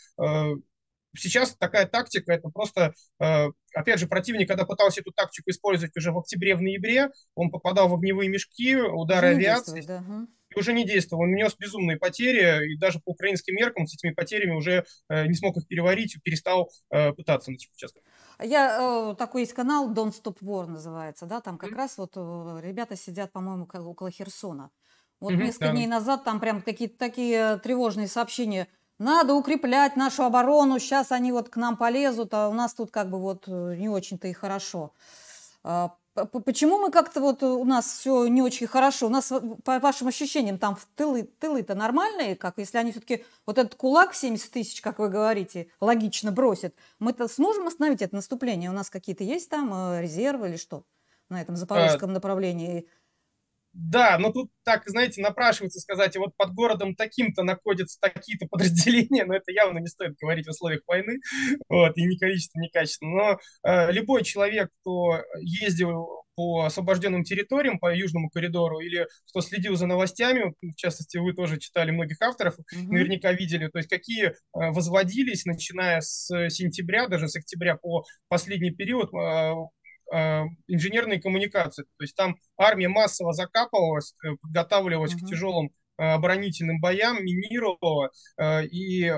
Сейчас 1.16 1.54
такая 1.56 1.86
тактика, 1.86 2.32
это 2.32 2.48
просто, 2.48 2.94
э, 3.20 3.48
опять 3.74 4.00
же, 4.00 4.06
противник, 4.06 4.48
когда 4.48 4.64
пытался 4.64 5.00
эту 5.00 5.12
тактику 5.12 5.50
использовать 5.50 5.94
уже 5.96 6.10
в 6.10 6.18
октябре, 6.18 6.56
в 6.56 6.62
ноябре, 6.62 7.10
он 7.34 7.50
попадал 7.50 7.88
в 7.88 7.94
огневые 7.94 8.30
мешки, 8.30 8.76
удары 8.76 9.28
уже 9.28 9.36
авиации. 9.36 9.82
Да, 9.82 10.02
И 10.48 10.58
уже 10.58 10.72
не 10.72 10.86
действовал. 10.86 11.24
Он 11.24 11.34
нес 11.34 11.54
безумные 11.58 11.98
потери, 11.98 12.72
и 12.72 12.78
даже 12.78 12.98
по 13.00 13.10
украинским 13.10 13.54
меркам 13.54 13.86
с 13.86 13.94
этими 13.94 14.12
потерями 14.12 14.52
уже 14.52 14.84
э, 15.10 15.26
не 15.26 15.34
смог 15.34 15.56
их 15.58 15.66
переварить, 15.66 16.16
перестал 16.22 16.70
э, 16.90 17.12
пытаться 17.12 17.50
на 17.50 17.56
этих 17.56 17.70
участках. 17.72 18.02
Я, 18.42 19.14
такой 19.18 19.42
есть 19.42 19.52
канал 19.52 19.92
Don't 19.92 20.14
Stop 20.14 20.38
War 20.40 20.66
называется, 20.66 21.26
да, 21.26 21.40
там 21.40 21.58
как 21.58 21.72
mm-hmm. 21.72 21.76
раз 21.76 21.98
вот 21.98 22.16
ребята 22.16 22.96
сидят, 22.96 23.32
по-моему, 23.32 23.68
около 23.70 24.10
Херсона. 24.10 24.70
Вот 25.20 25.34
mm-hmm, 25.34 25.36
несколько 25.36 25.66
да. 25.66 25.72
дней 25.72 25.86
назад 25.86 26.24
там 26.24 26.40
прям 26.40 26.62
такие, 26.62 26.88
такие 26.88 27.58
тревожные 27.58 28.08
сообщения– 28.08 28.66
надо 28.98 29.34
укреплять 29.34 29.96
нашу 29.96 30.24
оборону, 30.24 30.78
сейчас 30.78 31.12
они 31.12 31.32
вот 31.32 31.48
к 31.48 31.56
нам 31.56 31.76
полезут, 31.76 32.34
а 32.34 32.48
у 32.48 32.52
нас 32.52 32.74
тут 32.74 32.90
как 32.90 33.10
бы 33.10 33.18
вот 33.18 33.44
э, 33.46 33.76
не 33.76 33.88
очень-то 33.88 34.28
и 34.28 34.32
хорошо. 34.32 34.92
А, 35.64 35.96
Почему 36.14 36.78
мы 36.78 36.90
как-то 36.90 37.20
вот 37.20 37.42
у 37.42 37.64
нас 37.64 37.86
все 37.86 38.26
не 38.26 38.42
очень 38.42 38.66
хорошо? 38.66 39.06
У 39.06 39.08
нас, 39.08 39.32
по 39.64 39.78
вашим 39.78 40.08
ощущениям, 40.08 40.58
там 40.58 40.76
в 40.76 40.84
тылы, 40.94 41.22
тылы-то 41.22 41.74
нормальные, 41.74 42.36
как 42.36 42.58
если 42.58 42.76
они 42.76 42.90
все-таки 42.90 43.24
вот 43.46 43.56
этот 43.56 43.76
кулак 43.76 44.14
70 44.14 44.50
тысяч, 44.50 44.82
как 44.82 44.98
вы 44.98 45.08
говорите, 45.08 45.68
логично 45.80 46.30
бросят, 46.30 46.74
мы-то 46.98 47.28
сможем 47.28 47.66
остановить 47.66 48.02
это 48.02 48.14
наступление? 48.14 48.68
У 48.68 48.74
нас 48.74 48.90
какие-то 48.90 49.24
есть 49.24 49.48
там 49.48 49.72
э, 49.72 50.02
резервы 50.02 50.50
или 50.50 50.56
что 50.56 50.84
на 51.30 51.40
этом 51.40 51.56
запорожском 51.56 52.10
а... 52.10 52.12
направлении? 52.12 52.86
Да, 53.72 54.18
но 54.18 54.30
тут 54.30 54.50
так, 54.64 54.82
знаете, 54.86 55.22
напрашивается 55.22 55.80
сказать, 55.80 56.16
вот 56.16 56.36
под 56.36 56.52
городом 56.52 56.94
таким-то 56.94 57.42
находятся 57.42 57.98
такие-то 58.00 58.46
подразделения, 58.46 59.24
но 59.26 59.34
это 59.34 59.50
явно 59.50 59.78
не 59.78 59.86
стоит 59.86 60.14
говорить 60.20 60.46
в 60.46 60.50
условиях 60.50 60.82
войны, 60.86 61.18
вот, 61.68 61.96
и 61.96 62.02
ни 62.02 62.16
количество, 62.16 62.58
ни 62.60 62.68
качество. 62.68 63.06
Но 63.06 63.38
э, 63.64 63.92
любой 63.92 64.24
человек, 64.24 64.68
кто 64.80 65.22
ездил 65.40 66.06
по 66.34 66.64
освобожденным 66.64 67.24
территориям, 67.24 67.78
по 67.78 67.94
Южному 67.94 68.30
коридору, 68.30 68.80
или 68.80 69.06
кто 69.28 69.42
следил 69.42 69.76
за 69.76 69.86
новостями, 69.86 70.54
в 70.62 70.74
частности, 70.76 71.18
вы 71.18 71.34
тоже 71.34 71.58
читали 71.58 71.90
многих 71.90 72.20
авторов, 72.22 72.54
mm-hmm. 72.54 72.86
наверняка 72.88 73.32
видели, 73.32 73.68
то 73.68 73.78
есть 73.78 73.88
какие 73.88 74.26
э, 74.26 74.32
возводились, 74.52 75.44
начиная 75.44 76.00
с 76.00 76.28
сентября, 76.48 77.08
даже 77.08 77.28
с 77.28 77.36
октября 77.36 77.76
по 77.76 78.04
последний 78.28 78.70
период, 78.70 79.10
Э, 79.14 79.54
инженерные 80.66 81.20
коммуникации. 81.20 81.84
То 81.84 82.02
есть 82.02 82.14
там 82.14 82.36
армия 82.58 82.88
массово 82.88 83.32
закапывалась, 83.32 84.14
э, 84.24 84.36
подготавливалась 84.42 85.14
mm-hmm. 85.14 85.26
к 85.26 85.28
тяжелым 85.28 85.70
э, 85.98 86.02
оборонительным 86.02 86.80
боям, 86.80 87.24
минировала, 87.24 88.10
и 88.70 89.10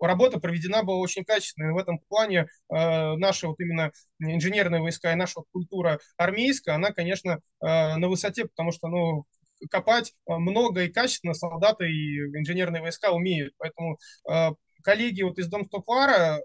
работа 0.00 0.40
проведена 0.40 0.82
была 0.82 0.98
очень 0.98 1.24
качественная. 1.24 1.72
в 1.72 1.78
этом 1.78 1.98
плане 2.00 2.48
наша 2.68 3.48
вот 3.48 3.58
именно 3.60 3.92
инженерные 4.18 4.82
войска 4.82 5.12
и 5.12 5.16
наша 5.16 5.34
вот 5.36 5.46
культура 5.52 5.98
армейская, 6.16 6.74
она, 6.74 6.90
конечно, 6.90 7.40
на 7.60 8.08
высоте, 8.08 8.44
потому 8.44 8.72
что, 8.72 8.88
ну, 8.88 9.24
копать 9.70 10.12
много 10.26 10.82
и 10.82 10.92
качественно 10.92 11.32
солдаты 11.32 11.88
и 11.88 12.18
инженерные 12.38 12.82
войска 12.82 13.12
умеют. 13.12 13.54
Поэтому 13.56 13.98
коллеги 14.82 15.22
вот 15.22 15.38
из 15.38 15.48
Домстоквара 15.48 16.42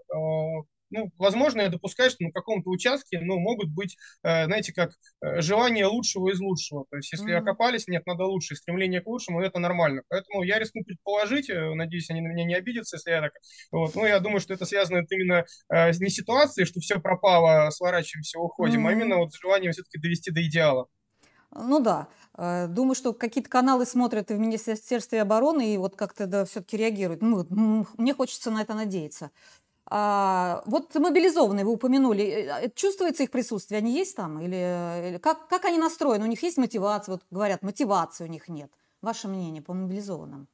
ну, 0.90 1.10
возможно, 1.18 1.62
я 1.62 1.68
допускаю, 1.68 2.10
что 2.10 2.24
на 2.24 2.32
каком-то 2.32 2.70
участке, 2.70 3.20
ну, 3.20 3.38
могут 3.38 3.70
быть, 3.70 3.96
э, 4.22 4.44
знаете, 4.46 4.72
как 4.72 4.92
э, 5.22 5.40
желание 5.40 5.86
лучшего 5.86 6.30
из 6.30 6.40
лучшего. 6.40 6.84
То 6.90 6.96
есть, 6.96 7.12
если 7.12 7.32
mm-hmm. 7.32 7.38
окопались, 7.38 7.88
нет, 7.88 8.06
надо 8.06 8.24
лучше, 8.24 8.56
стремление 8.56 9.00
к 9.00 9.06
лучшему, 9.06 9.40
это 9.40 9.58
нормально. 9.58 10.02
Поэтому 10.08 10.42
я 10.42 10.58
рискну 10.58 10.84
предположить, 10.84 11.48
э, 11.48 11.74
надеюсь, 11.74 12.10
они 12.10 12.20
на 12.20 12.28
меня 12.28 12.44
не 12.44 12.54
обидятся, 12.54 12.96
если 12.96 13.10
я 13.10 13.20
так... 13.20 13.32
Вот, 13.70 13.94
ну, 13.94 14.04
я 14.04 14.20
думаю, 14.20 14.40
что 14.40 14.54
это 14.54 14.64
связано 14.64 15.04
именно 15.10 15.44
не 15.70 16.10
ситуацией, 16.10 16.66
что 16.66 16.80
все 16.80 17.00
пропало, 17.00 17.70
сворачиваемся, 17.70 18.38
уходим, 18.38 18.86
mm-hmm. 18.86 18.90
а 18.90 18.92
именно 18.92 19.16
вот 19.18 19.34
желанием 19.34 19.72
все-таки 19.72 19.98
довести 19.98 20.30
до 20.30 20.46
идеала. 20.46 20.86
Ну 21.52 21.80
да. 21.80 22.08
Думаю, 22.68 22.94
что 22.94 23.12
какие-то 23.12 23.50
каналы 23.50 23.84
смотрят 23.84 24.30
и 24.30 24.34
в 24.34 24.38
Министерстве 24.38 25.20
обороны 25.20 25.74
и 25.74 25.78
вот 25.78 25.96
как-то 25.96 26.26
да, 26.26 26.44
все-таки 26.44 26.76
реагируют. 26.76 27.22
Ну, 27.22 27.86
мне 27.98 28.14
хочется 28.14 28.52
на 28.52 28.62
это 28.62 28.74
надеяться. 28.74 29.32
А, 29.92 30.62
вот 30.66 30.94
мобилизованные 30.94 31.64
вы 31.64 31.72
упомянули, 31.72 32.24
э, 32.24 32.66
э, 32.66 32.70
чувствуется 32.74 33.24
их 33.24 33.32
присутствие, 33.32 33.78
они 33.78 33.92
есть 33.92 34.16
там? 34.16 34.40
Или, 34.40 35.08
или 35.10 35.18
как, 35.18 35.48
как 35.48 35.64
они 35.64 35.78
настроены? 35.78 36.24
У 36.24 36.28
них 36.28 36.42
есть 36.44 36.58
мотивация? 36.58 37.12
Вот 37.14 37.22
говорят, 37.30 37.62
мотивации 37.62 38.24
у 38.24 38.28
них 38.28 38.48
нет. 38.48 38.70
Ваше 39.02 39.26
мнение 39.26 39.62
по 39.62 39.74
мобилизованным? 39.74 40.46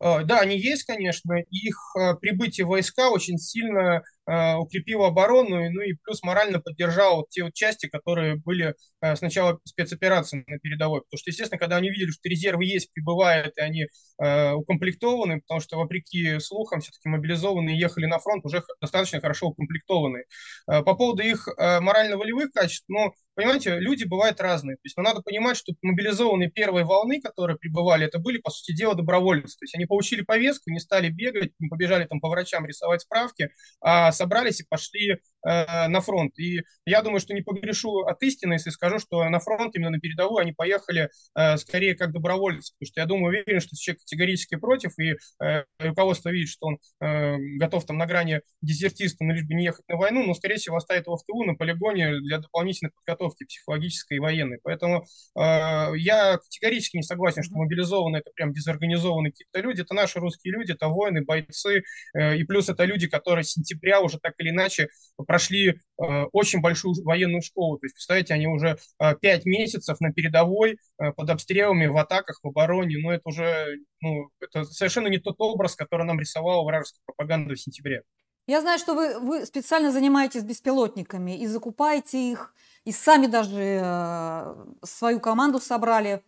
А, 0.00 0.24
да, 0.24 0.40
они 0.40 0.58
есть, 0.58 0.82
конечно. 0.82 1.34
Их 1.50 1.76
э, 1.96 2.14
прибытие 2.16 2.66
в 2.66 2.70
войска 2.70 3.10
очень 3.10 3.38
сильно 3.38 3.78
Э, 3.98 4.00
укрепил 4.26 5.04
оборону, 5.04 5.70
ну 5.70 5.82
и 5.82 5.94
плюс 6.02 6.22
морально 6.22 6.60
поддержал 6.60 7.26
те 7.28 7.44
вот 7.44 7.52
части, 7.52 7.88
которые 7.88 8.36
были 8.36 8.74
э, 9.02 9.16
сначала 9.16 9.58
спецоперации 9.64 10.44
на 10.46 10.58
передовой. 10.58 11.02
Потому 11.02 11.18
что, 11.18 11.30
естественно, 11.30 11.58
когда 11.58 11.76
они 11.76 11.90
видели, 11.90 12.10
что 12.10 12.28
резервы 12.28 12.64
есть, 12.64 12.92
прибывают, 12.92 13.56
и 13.58 13.60
они 13.60 13.86
э, 14.22 14.52
укомплектованы, 14.52 15.40
потому 15.42 15.60
что, 15.60 15.76
вопреки 15.76 16.38
слухам, 16.40 16.80
все-таки 16.80 17.08
мобилизованные 17.08 17.78
ехали 17.78 18.06
на 18.06 18.18
фронт 18.18 18.44
уже 18.46 18.62
достаточно 18.80 19.20
хорошо 19.20 19.48
укомплектованные. 19.48 20.24
По 20.66 20.94
поводу 20.94 21.22
их 21.22 21.46
морально-волевых 21.58 22.50
качеств, 22.52 22.84
ну, 22.88 23.12
понимаете, 23.34 23.78
люди 23.78 24.04
бывают 24.04 24.40
разные. 24.40 24.76
То 24.76 24.80
есть, 24.84 24.96
ну, 24.96 25.02
надо 25.02 25.20
понимать, 25.20 25.56
что 25.56 25.72
мобилизованные 25.82 26.50
первой 26.50 26.84
волны, 26.84 27.20
которые 27.20 27.58
прибывали, 27.58 28.06
это 28.06 28.18
были, 28.18 28.38
по 28.38 28.50
сути 28.50 28.74
дела, 28.74 28.94
добровольцы. 28.94 29.58
То 29.58 29.64
есть, 29.64 29.74
они 29.74 29.86
получили 29.86 30.22
повестку, 30.22 30.70
не 30.70 30.80
стали 30.80 31.08
бегать, 31.08 31.52
не 31.58 31.68
побежали 31.68 32.06
там 32.06 32.20
по 32.20 32.28
врачам 32.28 32.64
рисовать 32.66 33.02
справки, 33.02 33.50
а 33.80 34.12
собрались 34.14 34.60
и 34.60 34.64
пошли 34.64 35.20
э, 35.44 35.88
на 35.88 36.00
фронт. 36.00 36.38
И 36.38 36.62
я 36.86 37.02
думаю, 37.02 37.20
что 37.20 37.34
не 37.34 37.42
погрешу 37.42 38.00
от 38.00 38.22
истины, 38.22 38.54
если 38.54 38.70
скажу, 38.70 38.98
что 38.98 39.28
на 39.28 39.38
фронт, 39.40 39.74
именно 39.74 39.90
на 39.90 40.00
передовую, 40.00 40.42
они 40.42 40.52
поехали 40.52 41.10
э, 41.36 41.56
скорее 41.56 41.94
как 41.94 42.12
добровольцы. 42.12 42.72
Потому 42.78 42.86
что 42.88 43.00
я 43.00 43.06
думаю, 43.06 43.28
уверен, 43.28 43.60
что 43.60 43.76
человек 43.76 44.00
категорически 44.00 44.56
против, 44.56 44.98
и 44.98 45.14
э, 45.42 45.64
руководство 45.78 46.30
видит, 46.30 46.48
что 46.48 46.66
он 46.66 46.78
э, 47.00 47.36
готов 47.58 47.84
там 47.86 47.98
на 47.98 48.06
грани 48.06 48.40
дезертиста, 48.62 49.24
но 49.24 49.32
лишь 49.32 49.44
бы 49.44 49.54
не 49.54 49.64
ехать 49.64 49.86
на 49.88 49.96
войну, 49.96 50.24
но, 50.26 50.34
скорее 50.34 50.56
всего, 50.56 50.76
оставит 50.76 51.06
его 51.06 51.16
в 51.16 51.24
тылу 51.24 51.44
на 51.44 51.54
полигоне 51.54 52.20
для 52.20 52.38
дополнительной 52.38 52.92
подготовки 52.92 53.44
психологической 53.44 54.16
и 54.16 54.20
военной. 54.20 54.58
Поэтому 54.62 55.04
э, 55.36 55.96
я 55.96 56.38
категорически 56.38 56.96
не 56.96 57.02
согласен, 57.02 57.42
что 57.42 57.56
мобилизованные 57.56 58.20
это 58.20 58.30
прям 58.34 58.52
дезорганизованные 58.52 59.32
какие-то 59.32 59.60
люди. 59.60 59.82
Это 59.82 59.94
наши 59.94 60.18
русские 60.18 60.52
люди, 60.52 60.72
это 60.72 60.88
воины, 60.88 61.24
бойцы, 61.24 61.82
э, 62.14 62.36
и 62.36 62.44
плюс 62.44 62.68
это 62.68 62.84
люди, 62.84 63.06
которые 63.06 63.44
с 63.44 63.52
сентября 63.52 64.00
уже 64.00 64.18
так 64.18 64.34
или 64.38 64.50
иначе 64.50 64.88
прошли 65.34 65.70
э, 65.70 66.04
очень 66.30 66.60
большую 66.60 66.94
военную 67.02 67.42
школу. 67.42 67.76
То 67.78 67.86
есть, 67.86 67.96
представляете, 67.96 68.34
они 68.34 68.46
уже 68.46 68.78
э, 69.00 69.16
пять 69.20 69.44
месяцев 69.44 69.98
на 69.98 70.12
передовой, 70.12 70.78
э, 70.98 71.10
под 71.10 71.28
обстрелами, 71.28 71.86
в 71.86 71.96
атаках, 71.96 72.38
в 72.40 72.46
обороне. 72.46 72.98
Но 73.02 73.12
это 73.12 73.22
уже 73.24 73.78
ну, 74.00 74.30
это 74.38 74.62
совершенно 74.62 75.08
не 75.08 75.18
тот 75.18 75.34
образ, 75.38 75.74
который 75.74 76.06
нам 76.06 76.20
рисовала 76.20 76.64
вражеская 76.64 77.00
пропаганда 77.04 77.54
в 77.54 77.60
сентябре. 77.60 78.02
Я 78.46 78.60
знаю, 78.60 78.78
что 78.78 78.94
вы, 78.94 79.18
вы 79.18 79.44
специально 79.44 79.90
занимаетесь 79.90 80.44
беспилотниками 80.44 81.36
и 81.36 81.48
закупаете 81.48 82.30
их, 82.30 82.54
и 82.84 82.92
сами 82.92 83.26
даже 83.26 84.54
свою 84.84 85.18
команду 85.18 85.58
собрали, 85.58 86.22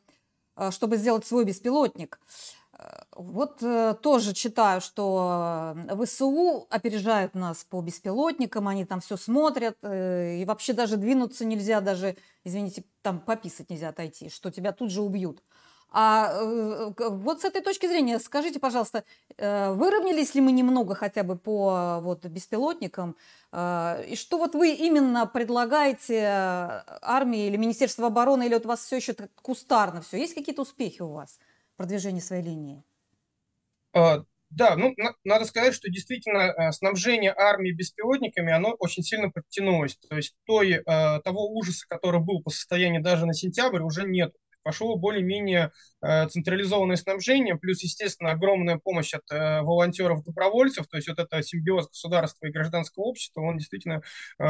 чтобы 0.71 0.97
сделать 0.97 1.25
свой 1.25 1.45
беспилотник. 1.45 2.19
Вот 3.13 3.63
э, 3.63 3.95
тоже 4.03 4.35
читаю, 4.35 4.83
что 4.83 5.75
э, 5.89 6.05
ВСУ 6.05 6.67
опережают 6.69 7.35
нас 7.35 7.65
по 7.65 7.81
беспилотникам, 7.81 8.69
они 8.69 8.85
там 8.85 9.01
все 9.01 9.17
смотрят, 9.17 9.79
э, 9.83 10.37
и 10.37 10.45
вообще 10.45 10.75
даже 10.75 10.99
двинуться 10.99 11.47
нельзя, 11.47 11.81
даже, 11.81 12.17
извините, 12.45 12.85
там 13.01 13.21
пописать 13.21 13.71
нельзя 13.71 13.89
отойти, 13.89 14.29
что 14.29 14.51
тебя 14.51 14.73
тут 14.73 14.91
же 14.91 15.01
убьют. 15.01 15.43
А 15.89 16.43
вот 16.43 17.41
с 17.41 17.45
этой 17.45 17.63
точки 17.63 17.87
зрения, 17.87 18.19
скажите, 18.19 18.59
пожалуйста, 18.59 19.05
выровнялись 19.39 20.35
ли 20.35 20.43
мы 20.43 20.53
немного 20.53 20.95
хотя 20.95 21.23
бы 21.23 21.37
по 21.37 22.01
вот, 22.03 22.27
беспилотникам? 22.27 23.17
И 23.55 24.15
что 24.17 24.37
вот 24.37 24.55
вы 24.55 24.73
именно 24.75 25.27
предлагаете 25.27 26.25
армии 27.01 27.47
или 27.47 27.57
Министерству 27.57 28.05
обороны, 28.05 28.47
или 28.47 28.55
вот 28.55 28.67
у 28.67 28.69
вас 28.69 28.85
все 28.85 28.97
еще 28.97 29.15
кустарно 29.41 30.03
все? 30.03 30.19
Есть 30.19 30.35
какие-то 30.35 30.63
успехи 30.63 31.01
у 31.01 31.13
вас? 31.13 31.39
Продвижении 31.77 32.21
своей 32.21 32.43
линии? 32.43 32.85
А, 33.93 34.25
да, 34.51 34.77
ну, 34.77 34.95
на, 34.97 35.15
надо 35.25 35.45
сказать, 35.45 35.75
что 35.75 35.91
действительно 35.91 36.53
э, 36.53 36.73
снабжение 36.73 37.35
армии 37.37 37.73
беспилотниками, 37.73 38.53
оно 38.53 38.75
очень 38.79 39.03
сильно 39.03 39.31
подтянулось. 39.31 39.97
То 40.09 40.17
есть 40.17 40.37
той, 40.45 40.73
э, 40.73 40.83
того 40.85 41.53
ужаса, 41.53 41.87
который 41.89 42.21
был 42.21 42.43
по 42.43 42.51
состоянию 42.51 43.03
даже 43.03 43.27
на 43.27 43.35
сентябрь, 43.35 43.83
уже 43.83 44.05
нет 44.05 44.35
пошло 44.67 44.97
более-менее 44.97 45.71
э, 46.03 46.27
централизованное 46.27 46.97
снабжение, 46.97 47.55
плюс, 47.55 47.85
естественно, 47.85 48.33
огромная 48.33 48.79
помощь 48.79 49.15
от 49.15 49.23
э, 49.31 49.63
волонтеров-добровольцев, 49.63 50.89
то 50.89 50.97
есть 50.97 51.07
вот 51.07 51.21
это 51.21 51.41
симбиоз 51.41 51.87
государства 51.87 52.47
и 52.47 52.51
гражданского 52.51 53.05
общества, 53.05 53.43
он 53.43 53.59
действительно 53.59 54.03
э, 54.41 54.45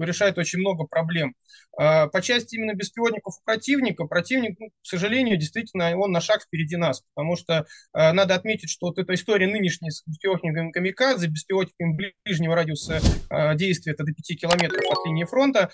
решает 0.00 0.36
очень 0.36 0.58
много 0.58 0.84
проблем. 0.84 1.34
По 1.74 2.20
части 2.20 2.56
именно 2.56 2.74
беспилотников 2.74 3.34
у 3.38 3.44
противника, 3.44 4.04
противник, 4.04 4.58
ну, 4.60 4.68
к 4.68 4.86
сожалению, 4.86 5.38
действительно, 5.38 5.96
он 5.96 6.12
на 6.12 6.20
шаг 6.20 6.42
впереди 6.42 6.76
нас, 6.76 7.02
потому 7.14 7.34
что 7.36 7.66
надо 7.94 8.34
отметить, 8.34 8.68
что 8.68 8.88
вот 8.88 8.98
эта 8.98 9.14
история 9.14 9.46
нынешняя 9.46 9.90
с 9.90 10.02
беспилотниками 10.06 10.70
камикадзе, 10.70 11.28
беспилотниками 11.28 12.12
ближнего 12.24 12.54
радиуса 12.54 13.00
действия, 13.54 13.92
это 13.92 14.04
до 14.04 14.12
5 14.12 14.38
километров 14.38 14.82
от 14.90 15.06
линии 15.06 15.24
фронта, 15.24 15.70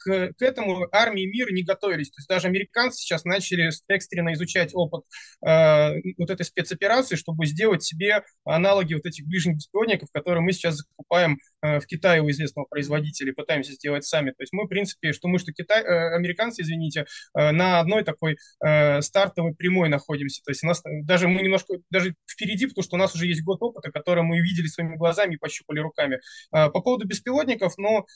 к, 0.00 0.32
к 0.32 0.42
этому 0.42 0.88
армии 0.90 1.26
мира 1.26 1.52
не 1.52 1.62
готовились. 1.62 2.10
То 2.10 2.18
есть 2.18 2.28
даже 2.28 2.48
американцы 2.48 2.98
сейчас 2.98 3.24
начали 3.24 3.70
экстренно 3.88 4.32
изучать 4.32 4.70
опыт 4.74 5.04
э, 5.46 5.92
вот 6.18 6.30
этой 6.30 6.44
спецоперации, 6.44 7.16
чтобы 7.16 7.46
сделать 7.46 7.82
себе 7.82 8.22
аналоги 8.44 8.94
вот 8.94 9.06
этих 9.06 9.26
ближних 9.26 9.56
беспилотников, 9.56 10.08
которые 10.12 10.42
мы 10.42 10.52
сейчас 10.52 10.76
закупаем 10.76 11.38
э, 11.62 11.80
в 11.80 11.86
Китае 11.86 12.22
у 12.22 12.30
известного 12.30 12.66
производителя, 12.66 13.32
пытаемся 13.34 13.72
сделать 13.72 14.04
сами. 14.04 14.30
То 14.30 14.42
есть 14.42 14.52
мы, 14.52 14.64
в 14.64 14.68
принципе, 14.68 15.12
что 15.12 15.28
мы, 15.28 15.38
что 15.38 15.52
Китай, 15.52 15.82
э, 15.82 16.16
американцы, 16.16 16.62
извините, 16.62 17.06
э, 17.38 17.50
на 17.50 17.80
одной 17.80 18.02
такой 18.02 18.38
э, 18.64 19.02
стартовой 19.02 19.54
прямой 19.54 19.88
находимся. 19.88 20.42
То 20.44 20.50
есть 20.50 20.64
у 20.64 20.66
нас 20.66 20.82
даже 21.04 21.28
мы 21.28 21.42
немножко 21.42 21.74
даже 21.90 22.14
впереди, 22.26 22.66
потому 22.66 22.84
что 22.84 22.96
у 22.96 22.98
нас 22.98 23.14
уже 23.14 23.26
есть 23.26 23.42
год 23.44 23.62
опыта, 23.62 23.90
который 23.92 24.22
мы 24.22 24.40
видели 24.40 24.66
своими 24.66 24.96
глазами 24.96 25.34
и 25.34 25.38
пощупали 25.38 25.80
руками. 25.80 26.20
Э, 26.54 26.70
по 26.70 26.80
поводу 26.80 27.06
беспилотников, 27.06 27.74
ну, 27.76 28.06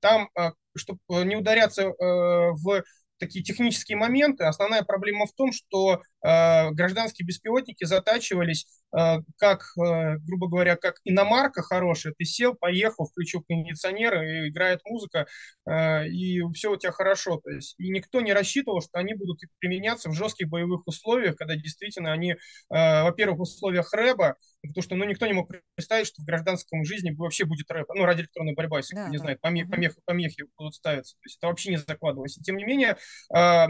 там, 0.00 0.30
э, 0.38 0.50
чтобы 0.76 1.00
не 1.24 1.36
ударяться 1.36 1.82
э, 1.82 1.92
в 1.98 2.82
такие 3.18 3.44
технические 3.44 3.98
моменты. 3.98 4.44
Основная 4.44 4.82
проблема 4.82 5.26
в 5.26 5.32
том, 5.32 5.52
что 5.52 5.94
э, 5.94 6.00
гражданские 6.22 7.26
беспилотники 7.26 7.84
затачивались 7.84 8.66
э, 8.96 9.18
как, 9.38 9.62
э, 9.78 10.16
грубо 10.18 10.48
говоря, 10.48 10.76
как 10.76 10.96
иномарка 11.04 11.62
хорошая. 11.62 12.14
Ты 12.16 12.24
сел, 12.24 12.54
поехал, 12.54 13.06
включил 13.06 13.42
кондиционер, 13.42 14.22
и 14.22 14.48
играет 14.48 14.80
музыка, 14.84 15.26
э, 15.66 16.08
и 16.08 16.42
все 16.52 16.72
у 16.72 16.76
тебя 16.76 16.92
хорошо. 16.92 17.38
То 17.38 17.50
есть, 17.50 17.74
и 17.78 17.90
никто 17.90 18.20
не 18.20 18.32
рассчитывал, 18.32 18.80
что 18.80 18.98
они 18.98 19.14
будут 19.14 19.40
применяться 19.58 20.10
в 20.10 20.14
жестких 20.14 20.48
боевых 20.48 20.86
условиях, 20.86 21.36
когда 21.36 21.56
действительно 21.56 22.12
они, 22.12 22.32
э, 22.32 22.36
во-первых, 22.68 23.38
в 23.38 23.42
условиях 23.42 23.92
рэба, 23.92 24.36
потому 24.62 24.82
что 24.82 24.96
ну, 24.96 25.04
никто 25.04 25.26
не 25.26 25.32
мог 25.32 25.50
представить, 25.74 26.06
что 26.06 26.22
в 26.22 26.26
гражданском 26.26 26.84
жизни 26.84 27.10
вообще 27.10 27.44
будет 27.44 27.70
рэп, 27.70 27.88
ну, 27.94 28.04
радиоэлектронная 28.04 28.54
борьба, 28.54 28.78
если 28.78 28.94
да, 28.94 29.02
кто 29.02 29.10
не 29.10 29.18
да. 29.18 29.22
знает, 29.22 29.40
помех, 29.40 29.70
помех, 29.70 29.94
помехи 30.04 30.44
будут 30.58 30.74
ставиться. 30.74 31.14
То 31.16 31.26
есть 31.26 31.38
это 31.38 31.48
вообще 31.48 31.70
не 31.70 31.76
закладывалось. 31.78 32.36
И 32.38 32.42
тем 32.42 32.56
не 32.56 32.64
менее, 32.64 32.96
э, 33.34 33.66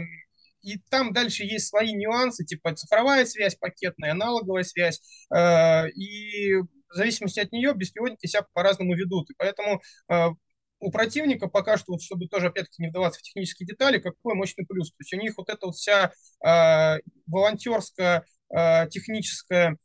и 0.61 0.79
там 0.89 1.13
дальше 1.13 1.43
есть 1.43 1.67
свои 1.67 1.93
нюансы, 1.93 2.45
типа 2.45 2.75
цифровая 2.75 3.25
связь 3.25 3.55
пакетная, 3.55 4.11
аналоговая 4.11 4.63
связь, 4.63 5.01
э, 5.33 5.89
и 5.89 6.55
в 6.55 6.93
зависимости 6.93 7.39
от 7.39 7.51
нее 7.51 7.73
беспилотники 7.73 8.27
себя 8.27 8.45
по-разному 8.53 8.93
ведут. 8.95 9.29
И 9.29 9.33
поэтому 9.37 9.81
э, 10.09 10.27
у 10.79 10.91
противника 10.91 11.47
пока 11.47 11.77
что, 11.77 11.93
вот, 11.93 12.01
чтобы 12.01 12.27
тоже 12.27 12.47
опять-таки 12.47 12.81
не 12.81 12.89
вдаваться 12.89 13.19
в 13.19 13.23
технические 13.23 13.67
детали, 13.67 13.99
какой 13.99 14.35
мощный 14.35 14.65
плюс. 14.65 14.89
То 14.89 14.95
есть 14.99 15.13
у 15.13 15.17
них 15.17 15.37
вот 15.37 15.49
эта 15.49 15.67
вот 15.67 15.75
вся 15.75 16.11
э, 16.45 16.99
волонтерская, 17.27 18.25
э, 18.49 18.87
техническая 18.89 19.77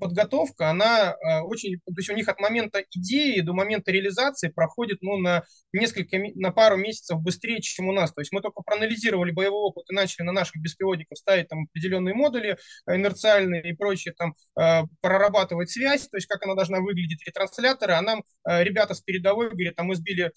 подготовка, 0.00 0.70
она 0.70 1.12
э, 1.12 1.40
очень, 1.40 1.78
то 1.78 1.92
есть 1.96 2.10
у 2.10 2.14
них 2.14 2.28
от 2.28 2.40
момента 2.40 2.84
идеи 2.92 3.40
до 3.40 3.52
момента 3.52 3.90
реализации 3.90 4.48
проходит 4.48 5.02
ну, 5.02 5.16
на 5.18 5.44
несколько, 5.72 6.18
на 6.34 6.50
пару 6.50 6.76
месяцев 6.76 7.20
быстрее, 7.20 7.60
чем 7.60 7.88
у 7.88 7.92
нас. 7.92 8.12
То 8.12 8.20
есть 8.20 8.32
мы 8.32 8.40
только 8.40 8.62
проанализировали 8.62 9.30
боевой 9.30 9.60
опыт 9.60 9.84
и 9.90 9.94
начали 9.94 10.24
на 10.24 10.32
наших 10.32 10.60
беспилотниках 10.62 11.18
ставить 11.18 11.48
там 11.48 11.64
определенные 11.70 12.14
модули 12.14 12.56
э, 12.86 12.96
инерциальные 12.96 13.70
и 13.70 13.74
прочие, 13.74 14.14
там 14.14 14.34
э, 14.58 14.82
прорабатывать 15.00 15.70
связь, 15.70 16.08
то 16.08 16.16
есть 16.16 16.26
как 16.26 16.44
она 16.44 16.54
должна 16.54 16.80
выглядеть, 16.80 17.26
ретрансляторы, 17.26 17.94
а 17.94 18.02
нам 18.02 18.22
ребята 18.44 18.94
с 18.94 19.00
передовой 19.00 19.50
говорят, 19.50 19.76
там 19.76 19.86
мы 19.86 19.96
сбили 19.96 20.32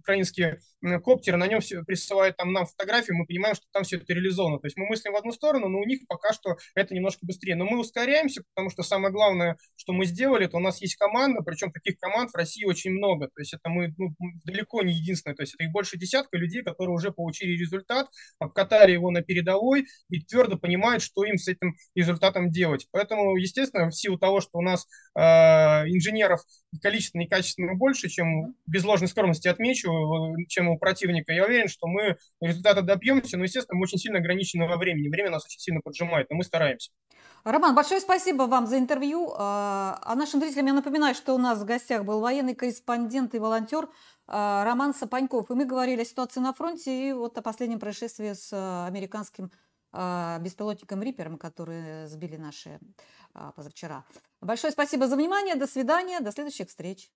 украинские 0.00 0.60
коптеры, 1.02 1.36
на 1.36 1.46
нем 1.46 1.60
все, 1.60 1.82
присылают 1.82 2.36
там 2.36 2.52
нам 2.52 2.66
фотографии, 2.66 3.12
мы 3.12 3.26
понимаем, 3.26 3.54
что 3.54 3.66
там 3.72 3.82
все 3.82 3.96
это 3.96 4.12
реализовано. 4.12 4.58
То 4.58 4.66
есть 4.66 4.76
мы 4.76 4.86
мыслим 4.86 5.12
в 5.12 5.16
одну 5.16 5.32
сторону, 5.32 5.68
но 5.68 5.78
у 5.78 5.84
них 5.84 6.00
пока 6.06 6.32
что 6.32 6.56
это 6.74 6.94
немножко 6.94 7.26
быстрее. 7.26 7.56
Но 7.56 7.64
мы 7.64 7.80
ускоряемся, 7.80 8.42
потому 8.54 8.70
что 8.70 8.82
самое 8.82 9.12
главное, 9.12 9.56
что 9.76 9.92
мы 9.92 10.06
сделали, 10.06 10.46
это 10.46 10.56
у 10.56 10.60
нас 10.60 10.80
есть 10.80 10.96
команда, 10.96 11.42
причем 11.42 11.72
таких 11.72 11.98
команд 11.98 12.30
в 12.30 12.36
России 12.36 12.64
очень 12.64 12.92
много. 12.92 13.26
То 13.26 13.40
есть 13.40 13.54
это 13.54 13.68
мы 13.68 13.94
ну, 13.98 14.14
далеко 14.44 14.82
не 14.82 14.92
единственные, 14.92 15.36
то 15.36 15.42
есть 15.42 15.54
это 15.54 15.64
их 15.64 15.72
больше 15.72 15.98
десятка 15.98 16.36
людей, 16.36 16.62
которые 16.62 16.94
уже 16.94 17.12
получили 17.12 17.58
результат, 17.58 18.08
обкатали 18.38 18.92
его 18.92 19.10
на 19.10 19.22
передовой 19.22 19.86
и 20.10 20.20
твердо 20.20 20.56
понимают, 20.56 21.02
что 21.02 21.24
им 21.24 21.38
с 21.38 21.48
этим 21.48 21.74
результатом 21.94 22.50
делать. 22.50 22.86
Поэтому, 22.92 23.36
естественно, 23.36 23.90
в 23.90 23.94
силу 23.94 24.18
того, 24.18 24.40
что 24.40 24.58
у 24.58 24.62
нас 24.62 24.86
э, 25.16 25.20
инженеров 25.20 26.40
количественно 26.82 27.22
и 27.22 27.28
качественно 27.28 27.74
больше, 27.74 28.08
чем 28.08 28.54
без 28.66 28.84
ложной 28.84 29.08
скромности 29.08 29.48
отмечу, 29.48 29.87
чем 30.48 30.68
у 30.68 30.78
противника. 30.78 31.32
Я 31.32 31.44
уверен, 31.44 31.68
что 31.68 31.86
мы 31.86 32.16
результата 32.40 32.82
добьемся, 32.82 33.36
но, 33.36 33.44
естественно, 33.44 33.78
мы 33.78 33.84
очень 33.84 33.98
сильно 33.98 34.18
ограничены 34.18 34.66
во 34.66 34.76
времени. 34.76 35.08
Время 35.08 35.30
нас 35.30 35.44
очень 35.44 35.60
сильно 35.60 35.80
поджимает, 35.80 36.28
но 36.30 36.36
мы 36.36 36.44
стараемся. 36.44 36.90
Роман, 37.44 37.74
большое 37.74 38.00
спасибо 38.00 38.42
вам 38.42 38.66
за 38.66 38.78
интервью. 38.78 39.32
А, 39.36 39.98
а 40.02 40.14
нашим 40.14 40.40
зрителям 40.40 40.66
я 40.66 40.72
напоминаю, 40.72 41.14
что 41.14 41.34
у 41.34 41.38
нас 41.38 41.58
в 41.60 41.64
гостях 41.64 42.04
был 42.04 42.20
военный 42.20 42.54
корреспондент 42.54 43.34
и 43.34 43.38
волонтер 43.38 43.88
а, 44.26 44.64
Роман 44.64 44.94
Сапаньков. 44.94 45.50
И 45.50 45.54
мы 45.54 45.64
говорили 45.64 46.02
о 46.02 46.04
ситуации 46.04 46.40
на 46.40 46.52
фронте 46.52 47.08
и 47.08 47.12
вот 47.12 47.38
о 47.38 47.42
последнем 47.42 47.78
происшествии 47.78 48.32
с 48.32 48.50
а, 48.52 48.86
американским 48.86 49.50
беспилотником 49.90 51.02
Рипером, 51.02 51.38
которые 51.38 52.08
сбили 52.08 52.36
наши 52.36 52.78
позавчера. 53.56 54.04
Большое 54.42 54.70
спасибо 54.70 55.08
за 55.08 55.16
внимание. 55.16 55.54
До 55.54 55.66
свидания. 55.66 56.20
До 56.20 56.30
следующих 56.30 56.68
встреч. 56.68 57.10